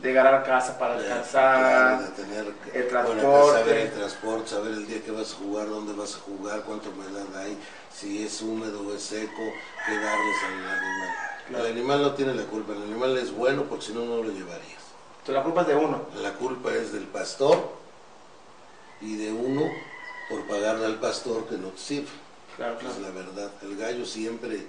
De 0.00 0.12
ganar 0.12 0.44
casa 0.44 0.78
para 0.78 0.94
De- 0.94 1.08
claro, 1.32 2.02
de 2.04 2.08
tener 2.22 2.46
el 2.46 2.82
bueno, 2.84 2.88
transporte. 2.88 3.58
saber 3.58 3.76
el 3.78 3.92
transporte, 3.92 4.50
saber 4.50 4.72
el 4.74 4.86
día 4.86 5.02
que 5.02 5.10
vas 5.10 5.32
a 5.32 5.36
jugar, 5.36 5.68
dónde 5.68 5.92
vas 5.94 6.14
a 6.14 6.18
jugar, 6.20 6.62
cuánta 6.62 6.90
humedad 6.90 7.26
hay, 7.36 7.58
si 7.92 8.22
es 8.24 8.40
húmedo 8.40 8.86
o 8.86 8.94
es 8.94 9.02
seco, 9.02 9.42
qué 9.84 9.98
darles 9.98 10.44
al 10.44 10.52
animal. 10.54 11.08
Claro. 11.48 11.64
El 11.66 11.72
animal 11.72 12.02
no 12.02 12.14
tiene 12.14 12.34
la 12.34 12.44
culpa, 12.44 12.72
el 12.74 12.82
animal 12.82 13.16
es 13.18 13.32
bueno 13.32 13.64
porque 13.64 13.86
si 13.86 13.92
no, 13.94 14.04
no 14.04 14.22
lo 14.22 14.30
llevarías. 14.30 14.77
La 15.28 15.42
culpa 15.42 15.62
es 15.62 15.66
de 15.68 15.76
uno. 15.76 16.06
La 16.22 16.32
culpa 16.34 16.72
es 16.72 16.92
del 16.92 17.04
pastor 17.04 17.72
y 19.00 19.16
de 19.16 19.32
uno 19.32 19.70
por 20.28 20.46
pagarle 20.46 20.86
al 20.86 20.96
pastor 20.96 21.46
que 21.46 21.56
no 21.56 21.68
te 21.68 21.78
sirve. 21.80 22.08
Claro, 22.56 22.74
Es 22.74 22.80
claro. 22.80 23.00
la 23.00 23.10
verdad. 23.10 23.50
El 23.62 23.76
gallo 23.76 24.04
siempre, 24.04 24.66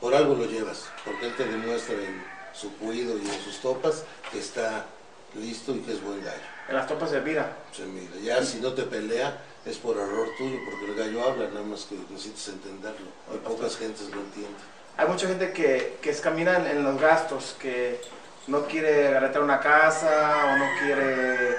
por 0.00 0.14
algo 0.14 0.34
lo 0.34 0.44
llevas, 0.46 0.84
porque 1.04 1.26
él 1.26 1.36
te 1.36 1.44
demuestra 1.44 1.94
en 1.94 2.22
su 2.54 2.72
cuido 2.76 3.16
y 3.18 3.22
en 3.28 3.40
sus 3.42 3.60
topas 3.60 4.04
que 4.30 4.38
está 4.38 4.86
listo 5.34 5.72
y 5.74 5.80
que 5.80 5.92
es 5.92 6.02
buen 6.02 6.22
gallo. 6.22 6.42
En 6.68 6.76
las 6.76 6.86
topas 6.86 7.10
se 7.10 7.20
mira. 7.20 7.56
Se 7.74 7.84
mira. 7.84 8.12
Ya 8.22 8.44
si 8.44 8.60
no 8.60 8.72
te 8.74 8.82
pelea 8.82 9.40
es 9.64 9.78
por 9.78 9.96
error 9.96 10.28
tuyo, 10.38 10.58
porque 10.64 10.86
el 10.92 10.94
gallo 10.96 11.22
habla, 11.28 11.48
nada 11.48 11.64
más 11.64 11.84
que 11.84 11.94
necesitas 12.10 12.48
entenderlo. 12.48 13.06
Y 13.34 13.38
pocas 13.38 13.76
gentes 13.76 14.08
lo 14.10 14.20
entienden. 14.20 14.56
Hay 14.96 15.08
mucha 15.08 15.26
gente 15.26 15.52
que, 15.52 15.98
que 16.02 16.12
camina 16.16 16.56
en, 16.58 16.66
en 16.78 16.84
los 16.84 17.00
gastos, 17.00 17.56
que 17.58 18.00
no 18.46 18.66
quiere 18.66 19.18
rentar 19.18 19.42
una 19.42 19.60
casa 19.60 20.52
o 20.52 20.58
no 20.58 20.66
quiere 20.80 21.56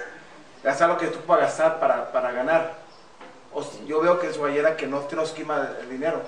gastar 0.64 0.90
lo 0.90 0.98
que 0.98 1.08
tú 1.08 1.20
puedas 1.20 1.44
gastar 1.44 1.80
para, 1.80 2.12
para 2.12 2.32
ganar. 2.32 2.84
O 3.54 3.64
yo 3.86 4.02
veo 4.02 4.20
que 4.20 4.28
en 4.28 4.34
su 4.34 4.42
gallera 4.42 4.76
que 4.76 4.88
no 4.88 5.00
te 5.02 5.16
nos 5.16 5.32
quema 5.32 5.70
el 5.82 5.90
dinero. 5.90 6.22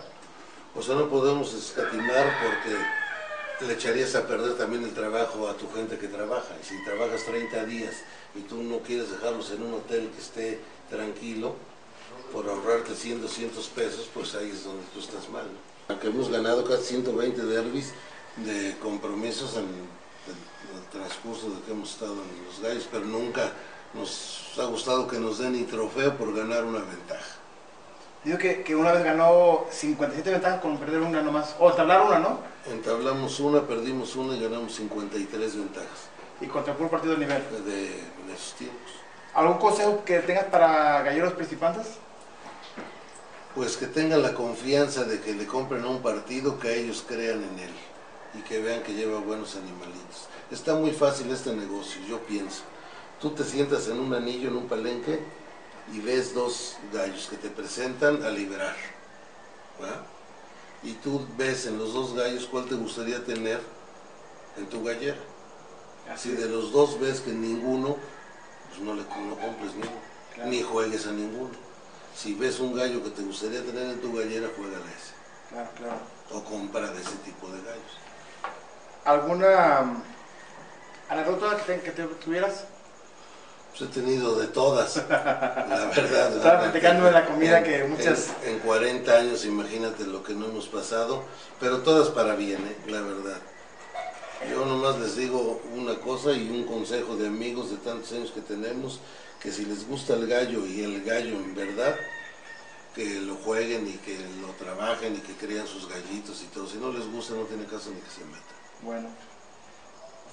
O 0.75 0.81
sea, 0.81 0.95
no 0.95 1.09
podemos 1.09 1.53
escatimar 1.53 2.25
porque 2.43 3.65
le 3.65 3.73
echarías 3.73 4.15
a 4.15 4.27
perder 4.27 4.57
también 4.57 4.83
el 4.83 4.93
trabajo 4.93 5.47
a 5.47 5.53
tu 5.53 5.71
gente 5.71 5.97
que 5.97 6.07
trabaja. 6.07 6.53
Y 6.61 6.65
si 6.65 6.83
trabajas 6.83 7.23
30 7.25 7.65
días 7.65 7.95
y 8.35 8.41
tú 8.41 8.61
no 8.61 8.79
quieres 8.79 9.09
dejarlos 9.11 9.51
en 9.51 9.63
un 9.63 9.73
hotel 9.75 10.11
que 10.13 10.21
esté 10.21 10.59
tranquilo, 10.89 11.55
por 12.31 12.47
ahorrarte 12.49 12.93
100, 12.93 13.21
200 13.21 13.67
pesos, 13.69 14.09
pues 14.13 14.35
ahí 14.35 14.51
es 14.51 14.65
donde 14.65 14.83
tú 14.93 14.99
estás 14.99 15.29
mal. 15.29 15.45
Aunque 15.87 16.07
hemos 16.07 16.29
ganado 16.29 16.65
casi 16.65 16.83
120 16.83 17.41
derbis 17.43 17.93
de 18.37 18.75
compromisos 18.81 19.55
en 19.55 19.65
el, 20.27 20.77
el 20.77 20.85
transcurso 20.91 21.49
de 21.49 21.61
que 21.61 21.71
hemos 21.71 21.91
estado 21.91 22.13
en 22.13 22.45
los 22.45 22.59
gallos, 22.61 22.87
pero 22.91 23.05
nunca 23.05 23.51
nos 23.93 24.53
ha 24.59 24.65
gustado 24.65 25.07
que 25.07 25.17
nos 25.17 25.39
den 25.39 25.53
ni 25.53 25.63
trofeo 25.63 26.15
por 26.17 26.35
ganar 26.35 26.63
una 26.65 26.79
ventaja. 26.79 27.35
Digo 28.23 28.37
que, 28.37 28.63
que 28.63 28.75
una 28.75 28.91
vez 28.91 29.03
ganó 29.03 29.65
57 29.69 30.31
ventajas 30.31 30.59
con 30.59 30.77
perder 30.77 31.01
una 31.01 31.21
nomás. 31.21 31.55
O 31.59 31.71
tablar 31.73 32.01
una, 32.01 32.19
¿no? 32.19 32.39
Entablamos 32.65 33.39
una, 33.39 33.61
perdimos 33.61 34.15
una 34.15 34.35
y 34.35 34.41
ganamos 34.41 34.73
53 34.75 35.55
ventajas 35.55 36.09
Y 36.41 36.47
contra 36.47 36.73
puro 36.73 36.89
partido 36.89 37.13
de 37.13 37.19
nivel. 37.19 37.43
de, 37.65 37.99
en 37.99 38.33
esos 38.33 38.55
tiempos. 38.55 38.91
¿Algún 39.35 39.57
consejo 39.59 40.03
que 40.03 40.19
tengas 40.19 40.45
para 40.45 41.03
galleros 41.03 41.33
principantes? 41.33 41.85
Pues 43.53 43.77
que 43.77 43.85
tengan 43.85 44.21
la 44.23 44.33
confianza 44.33 45.03
de 45.03 45.21
que 45.21 45.33
le 45.33 45.45
compren 45.45 45.83
a 45.83 45.87
un 45.87 46.01
partido, 46.01 46.59
que 46.59 46.79
ellos 46.79 47.05
crean 47.07 47.43
en 47.43 47.59
él 47.59 47.73
y 48.37 48.41
que 48.43 48.61
vean 48.61 48.83
que 48.83 48.93
lleva 48.93 49.19
buenos 49.19 49.55
animalitos. 49.55 50.27
Está 50.51 50.75
muy 50.75 50.91
fácil 50.91 51.31
este 51.31 51.53
negocio, 51.55 52.01
yo 52.07 52.19
pienso. 52.25 52.63
Tú 53.21 53.31
te 53.31 53.43
sientas 53.43 53.87
en 53.87 53.99
un 53.99 54.13
anillo, 54.13 54.49
en 54.49 54.57
un 54.57 54.67
palenque, 54.67 55.19
y 55.93 55.99
ves 55.99 56.33
dos 56.33 56.77
gallos 56.93 57.27
que 57.29 57.37
te 57.37 57.49
presentan 57.49 58.23
a 58.23 58.29
liberar. 58.29 58.75
Y 60.83 60.93
tú 60.93 61.25
ves 61.37 61.65
en 61.65 61.77
los 61.77 61.93
dos 61.93 62.13
gallos 62.13 62.47
cuál 62.49 62.65
te 62.65 62.75
gustaría 62.75 63.23
tener 63.23 63.59
en 64.57 64.67
tu 64.67 64.83
gallera. 64.83 65.17
Si 66.15 66.31
de 66.31 66.47
los 66.47 66.71
dos 66.71 66.99
ves 66.99 67.21
que 67.21 67.31
ninguno, 67.31 67.97
pues 68.69 68.79
no 68.81 68.93
le 68.93 69.01
no 69.01 69.35
compres 69.37 69.73
ninguno, 69.73 70.01
Claro. 70.33 70.49
ni 70.49 70.61
juegues 70.61 71.07
a 71.07 71.11
ninguno. 71.11 71.49
Si 72.15 72.33
ves 72.35 72.59
un 72.59 72.75
gallo 72.75 73.03
que 73.03 73.09
te 73.09 73.23
gustaría 73.23 73.63
tener 73.65 73.89
en 73.91 74.01
tu 74.01 74.13
gallera, 74.15 74.49
juega 74.55 74.77
a 74.77 74.81
ese. 74.81 75.13
Claro, 75.49 75.69
claro. 75.75 75.99
O 76.31 76.43
compra 76.43 76.91
de 76.91 77.01
ese 77.01 77.15
tipo 77.25 77.47
de 77.47 77.61
gallos. 77.61 77.97
¿Alguna 79.05 79.81
mm, 79.81 80.03
anécdota 81.09 81.57
que, 81.65 81.91
te- 81.91 82.03
tuvieras? 82.23 82.65
Pues 83.77 83.89
he 83.89 83.93
tenido 83.93 84.35
de 84.39 84.47
todas, 84.47 84.95
la 84.97 85.91
verdad. 85.95 86.35
Estaba 86.35 86.53
la- 86.55 86.59
platicando 86.61 87.05
de 87.05 87.11
la 87.11 87.25
comida 87.25 87.57
en- 87.59 87.63
que 87.63 87.83
muchas- 87.83 88.29
En, 88.43 88.53
en 88.55 88.59
40 88.59 89.15
años, 89.17 89.45
imagínate 89.45 90.05
lo 90.05 90.23
que 90.23 90.33
no 90.33 90.45
hemos 90.47 90.67
pasado, 90.67 91.23
pero 91.59 91.79
todas 91.79 92.09
para 92.09 92.35
bien, 92.35 92.65
¿eh? 92.65 92.89
la 92.91 93.01
verdad. 93.01 93.37
Yo 94.49 94.65
nomás 94.65 94.99
les 94.99 95.15
digo 95.15 95.61
una 95.75 95.95
cosa 95.99 96.31
y 96.31 96.49
un 96.49 96.65
consejo 96.65 97.15
de 97.15 97.27
amigos 97.27 97.71
de 97.71 97.77
tantos 97.77 98.11
años 98.11 98.31
que 98.31 98.41
tenemos, 98.41 98.99
que 99.41 99.51
si 99.51 99.65
les 99.65 99.87
gusta 99.87 100.13
el 100.13 100.27
gallo 100.27 100.65
y 100.65 100.83
el 100.83 101.03
gallo 101.03 101.35
en 101.35 101.55
verdad, 101.55 101.95
que 102.93 103.19
lo 103.21 103.35
jueguen 103.35 103.87
y 103.87 103.93
que 103.97 104.17
lo 104.41 104.49
trabajen 104.53 105.15
y 105.15 105.19
que 105.19 105.33
crean 105.33 105.67
sus 105.67 105.87
gallitos 105.89 106.41
y 106.43 106.45
todo. 106.47 106.67
Si 106.67 106.77
no 106.77 106.91
les 106.91 107.05
gusta, 107.11 107.33
no 107.33 107.43
tiene 107.43 107.65
caso 107.65 107.89
ni 107.89 107.99
que 108.01 108.09
se 108.09 108.23
metan. 108.25 108.55
Bueno, 108.85 109.09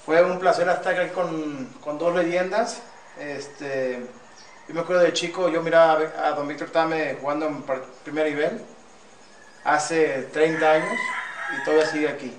fue 0.05 0.23
un 0.23 0.37
placer 0.37 0.69
estar 0.69 0.99
aquí 0.99 1.09
con, 1.09 1.65
con 1.83 1.97
dos 1.97 2.13
leyendas. 2.13 2.83
Este, 3.19 4.05
yo 4.67 4.75
me 4.75 4.81
acuerdo 4.81 5.01
de 5.01 5.11
chico, 5.11 5.49
yo 5.49 5.63
miraba 5.63 6.03
a 6.23 6.33
don 6.33 6.47
Víctor 6.47 6.69
Tame 6.69 7.17
jugando 7.19 7.47
en 7.47 7.63
primer 8.03 8.29
nivel 8.29 8.61
hace 9.63 10.29
30 10.31 10.71
años 10.71 10.99
y 11.57 11.63
todavía 11.63 11.87
sigue 11.87 12.09
aquí. 12.09 12.31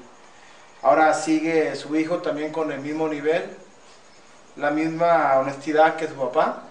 Ahora 0.83 1.12
sigue 1.14 1.74
su 1.74 1.96
hijo 1.96 2.18
también 2.18 2.53
con 2.53 2.70
el 2.70 2.79
mismo 2.79 3.09
nivel, 3.09 3.50
la 4.55 4.70
misma 4.70 5.40
honestidad 5.40 5.96
que 5.96 6.07
su 6.07 6.14
papá. 6.14 6.62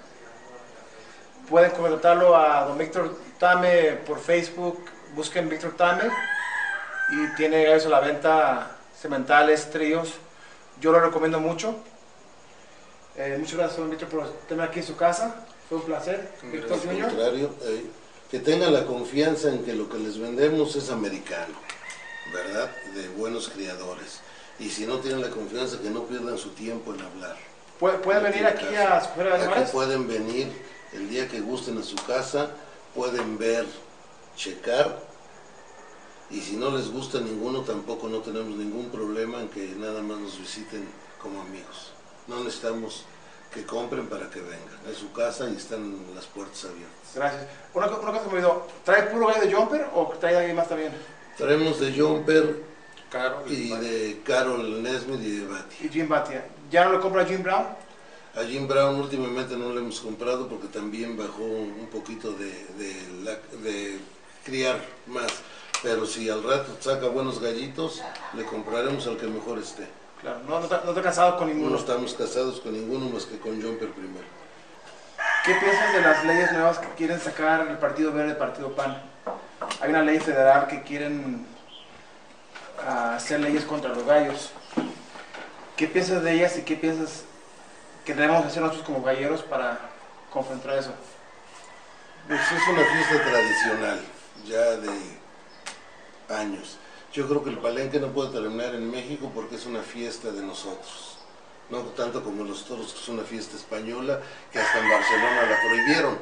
Pueden 1.50 1.72
contratarlo 1.72 2.34
a 2.38 2.64
don 2.64 2.78
Víctor 2.78 3.14
Tame 3.40 3.98
por 4.08 4.22
Facebook, 4.22 4.86
busquen 5.14 5.50
Víctor 5.50 5.76
Tame 5.76 6.04
y 7.10 7.36
tiene 7.36 7.76
eso 7.76 7.90
a 7.90 7.92
la 7.92 8.00
venta 8.00 8.73
sementales, 9.04 9.70
tríos. 9.70 10.14
Yo 10.80 10.94
lo 10.94 11.02
recomiendo 11.02 11.40
mucho. 11.42 11.76
Eh, 13.18 13.36
muchas 13.38 13.56
gracias, 13.58 13.78
don 13.78 13.90
Víctor, 13.90 14.08
por 14.10 14.30
tenerme 14.48 14.64
aquí 14.70 14.80
en 14.80 14.86
su 14.86 14.96
casa. 14.96 15.46
Fue 15.68 15.78
un 15.78 15.84
placer. 15.84 16.32
Víctor 16.44 16.80
contrario, 16.80 17.54
eh, 17.64 17.86
que 18.32 18.40
tengan 18.40 18.72
la 18.74 18.86
confianza 18.86 19.50
en 19.50 19.64
que 19.66 19.74
lo 19.74 19.90
que 19.90 19.98
les 19.98 20.18
vendemos 20.18 20.76
es 20.78 20.90
americano, 20.90 21.54
¿verdad? 22.34 22.72
De 22.96 23.10
buenos 23.10 23.50
criadores. 23.50 24.22
Y 24.58 24.70
si 24.70 24.88
no 24.88 25.00
tienen 25.00 25.22
la 25.22 25.30
confianza, 25.30 25.80
que 25.82 25.90
no 25.90 26.04
pierdan 26.06 26.38
su 26.38 26.50
tiempo 26.52 26.94
en 26.94 27.02
hablar. 27.02 27.36
¿Puede- 27.80 27.98
¿Pueden 27.98 28.24
No 28.24 28.30
venir 28.30 28.48
aquí 28.48 28.66
caso. 28.68 28.78
a 28.78 28.98
Aquí 29.00 29.22
animales? 29.44 29.70
pueden 29.72 30.08
venir 30.08 30.48
el 30.94 31.10
día 31.10 31.28
que 31.28 31.42
gusten 31.42 31.78
a 31.78 31.84
su 31.84 31.98
casa, 32.08 32.52
pueden 32.96 33.38
ver, 33.38 33.66
checar. 34.38 34.98
Y 36.34 36.42
si 36.42 36.56
no 36.56 36.72
les 36.72 36.92
gusta 36.92 37.20
ninguno, 37.20 37.62
tampoco 37.62 38.10
no 38.10 38.18
tenemos 38.20 38.58
ningún 38.58 38.90
problema 38.90 39.40
en 39.40 39.50
que 39.50 39.68
nada 39.78 40.02
más 40.02 40.18
nos 40.18 40.40
visiten 40.40 40.84
como 41.22 41.40
amigos. 41.42 41.92
No 42.28 42.44
necesitamos 42.44 43.06
que 43.54 43.64
compren 43.68 44.08
para 44.08 44.32
que 44.32 44.40
vengan. 44.40 44.80
Es 44.90 44.98
su 44.98 45.12
casa 45.12 45.48
y 45.48 45.56
están 45.56 45.96
las 46.16 46.26
puertas 46.26 46.66
abiertas. 46.66 47.14
Gracias. 47.14 47.46
Una, 47.76 47.86
una 47.86 48.12
cosa 48.12 48.24
que 48.24 48.30
me 48.30 48.34
olvidó. 48.34 48.68
¿Trae 48.84 49.04
puro 49.04 49.28
gallo 49.28 49.42
de 49.42 49.54
jumper 49.54 49.88
o 49.94 50.08
trae 50.20 50.36
alguien 50.36 50.56
más 50.56 50.68
también? 50.68 50.92
Traemos 51.38 51.80
de 51.80 52.00
Jumper 52.00 52.64
Caro 53.12 53.44
y 53.48 53.70
de 53.70 54.22
Carol 54.26 54.82
Nesmith 54.82 55.22
y 55.22 55.38
de 55.38 55.48
Bati. 55.48 55.86
Y 55.86 55.90
Jim 55.90 56.10
Batia. 56.10 56.46
¿Ya 56.72 56.86
no 56.86 56.94
lo 56.94 57.02
compra 57.02 57.26
Jim 57.26 57.44
Brown? 57.44 57.68
A 58.36 58.44
Jim 58.44 58.68
Brown 58.68 59.00
últimamente 59.00 59.56
no 59.56 59.70
lo 59.70 59.80
hemos 59.80 60.00
comprado 60.00 60.48
porque 60.48 60.68
también 60.68 61.16
bajó 61.16 61.44
un 61.44 61.88
poquito 61.92 62.32
de, 62.32 62.50
de 63.62 64.00
criar 64.44 64.84
más. 65.06 65.32
Pero 65.84 66.06
si 66.06 66.30
al 66.30 66.42
rato 66.44 66.78
saca 66.80 67.08
buenos 67.08 67.42
gallitos, 67.42 68.02
le 68.34 68.46
compraremos 68.46 69.06
al 69.06 69.18
que 69.18 69.28
mejor 69.28 69.60
esté. 69.60 69.88
Claro, 70.22 70.40
no, 70.48 70.58
no, 70.60 70.64
está, 70.64 70.82
no 70.86 70.92
está 70.92 71.02
casado 71.02 71.38
con 71.38 71.50
No 71.50 71.54
ninguno. 71.54 71.78
estamos 71.78 72.14
casados 72.14 72.62
con 72.62 72.72
ninguno 72.72 73.10
más 73.10 73.26
que 73.26 73.38
con 73.38 73.62
Jumper 73.62 73.90
primero. 73.92 74.26
¿Qué 75.44 75.54
piensas 75.56 75.92
de 75.92 76.02
las 76.02 76.24
leyes 76.24 76.54
nuevas 76.54 76.80
que 76.80 76.88
quieren 76.96 77.20
sacar 77.20 77.68
el 77.68 77.78
Partido 77.78 78.14
Verde 78.14 78.30
y 78.30 78.32
el 78.32 78.38
Partido 78.38 78.74
PAN? 78.74 79.04
Hay 79.82 79.90
una 79.90 80.02
ley 80.02 80.20
federal 80.20 80.68
que 80.68 80.84
quieren 80.84 81.46
ah, 82.88 83.16
hacer 83.18 83.42
leyes 83.42 83.66
contra 83.66 83.90
los 83.90 84.06
gallos. 84.06 84.52
¿Qué 85.76 85.88
piensas 85.88 86.24
de 86.24 86.32
ellas 86.32 86.58
y 86.58 86.62
qué 86.62 86.78
piensas 86.78 87.26
que 88.06 88.14
debemos 88.14 88.46
hacer 88.46 88.62
nosotros 88.62 88.86
como 88.86 89.02
galleros 89.04 89.42
para 89.42 89.78
confrontar 90.32 90.78
eso? 90.78 90.94
Pues 92.30 92.40
es 92.40 92.68
una 92.70 92.86
fiesta 92.86 93.30
tradicional, 93.30 94.00
ya 94.46 94.78
de 94.78 95.23
años. 96.34 96.78
Yo 97.14 97.28
creo 97.28 97.44
que 97.44 97.52
el 97.52 97.60
palenque 97.60 98.00
no 98.00 98.08
puede 98.08 98.32
terminar 98.32 98.74
en 98.76 98.90
México 98.90 99.32
porque 99.34 99.56
es 99.56 99.66
una 99.66 99.82
fiesta 99.84 100.32
de 100.32 100.42
nosotros. 100.42 101.18
No 101.70 101.80
tanto 101.96 102.24
como 102.24 102.44
los 102.44 102.66
toros, 102.66 102.92
que 102.94 103.00
es 103.00 103.08
una 103.08 103.24
fiesta 103.24 103.56
española, 103.56 104.20
que 104.52 104.60
hasta 104.60 104.80
en 104.80 104.90
Barcelona 104.90 105.42
la 105.50 105.62
prohibieron, 105.62 106.18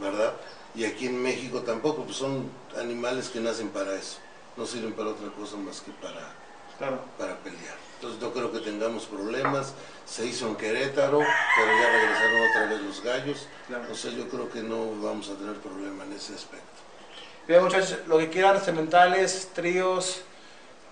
¿verdad? 0.00 0.34
Y 0.74 0.84
aquí 0.84 1.06
en 1.06 1.22
México 1.22 1.60
tampoco, 1.62 2.04
pues 2.04 2.16
son 2.16 2.48
animales 2.78 3.28
que 3.28 3.40
nacen 3.40 3.68
para 3.70 3.94
eso. 3.94 4.18
No 4.56 4.66
sirven 4.66 4.92
para 4.92 5.10
otra 5.10 5.28
cosa 5.30 5.56
más 5.56 5.80
que 5.80 5.90
para, 5.92 6.34
Claro. 6.78 7.00
para 7.18 7.36
pelear. 7.38 7.76
Entonces 7.96 8.20
no 8.20 8.32
creo 8.32 8.50
que 8.52 8.58
tengamos 8.60 9.06
problemas. 9.06 9.74
Se 10.06 10.26
hizo 10.26 10.48
en 10.48 10.56
Querétaro, 10.56 11.18
pero 11.18 11.78
ya 11.78 11.90
regresaron 11.90 12.50
otra 12.50 12.66
vez 12.66 12.80
los 12.82 13.02
gallos. 13.02 13.46
Claro. 13.68 13.84
O 13.90 13.94
sea, 13.94 14.10
yo 14.12 14.28
creo 14.28 14.50
que 14.50 14.62
no 14.62 14.90
vamos 15.00 15.28
a 15.30 15.34
tener 15.34 15.54
problema 15.56 16.04
en 16.04 16.12
ese 16.14 16.34
aspecto. 16.34 16.66
Bien, 17.48 17.62
muchachos, 17.62 17.98
lo 18.06 18.18
que 18.18 18.30
quieran, 18.30 18.60
sementales, 18.62 19.50
tríos, 19.54 20.22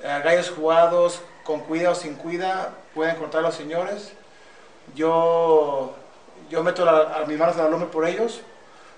eh, 0.02 0.20
gallos 0.24 0.50
jugados, 0.50 1.20
con 1.44 1.60
cuida 1.60 1.90
o 1.90 1.94
sin 1.94 2.14
cuida, 2.16 2.70
pueden 2.94 3.16
cortar 3.16 3.42
los 3.42 3.54
señores. 3.54 4.12
Yo, 4.94 5.94
yo 6.50 6.62
meto 6.62 6.84
la- 6.84 7.14
a 7.20 7.24
mis 7.26 7.38
manos 7.38 7.56
al 7.56 7.66
alumno 7.66 7.90
por 7.90 8.06
ellos, 8.06 8.40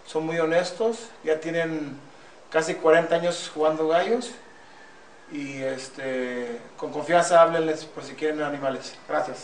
son 0.07 0.25
muy 0.27 0.38
honestos, 0.38 1.09
ya 1.25 1.41
tienen 1.41 1.99
casi 2.51 2.75
40 2.75 3.15
años 3.17 3.51
jugando 3.53 3.87
gallos 3.88 4.31
y 5.31 5.62
este, 5.62 6.59
con 6.77 6.91
confianza 6.93 7.41
háblenles 7.43 7.85
por 7.85 8.03
si 8.05 8.15
quieren 8.15 8.43
animales. 8.43 8.95
Gracias. 9.09 9.43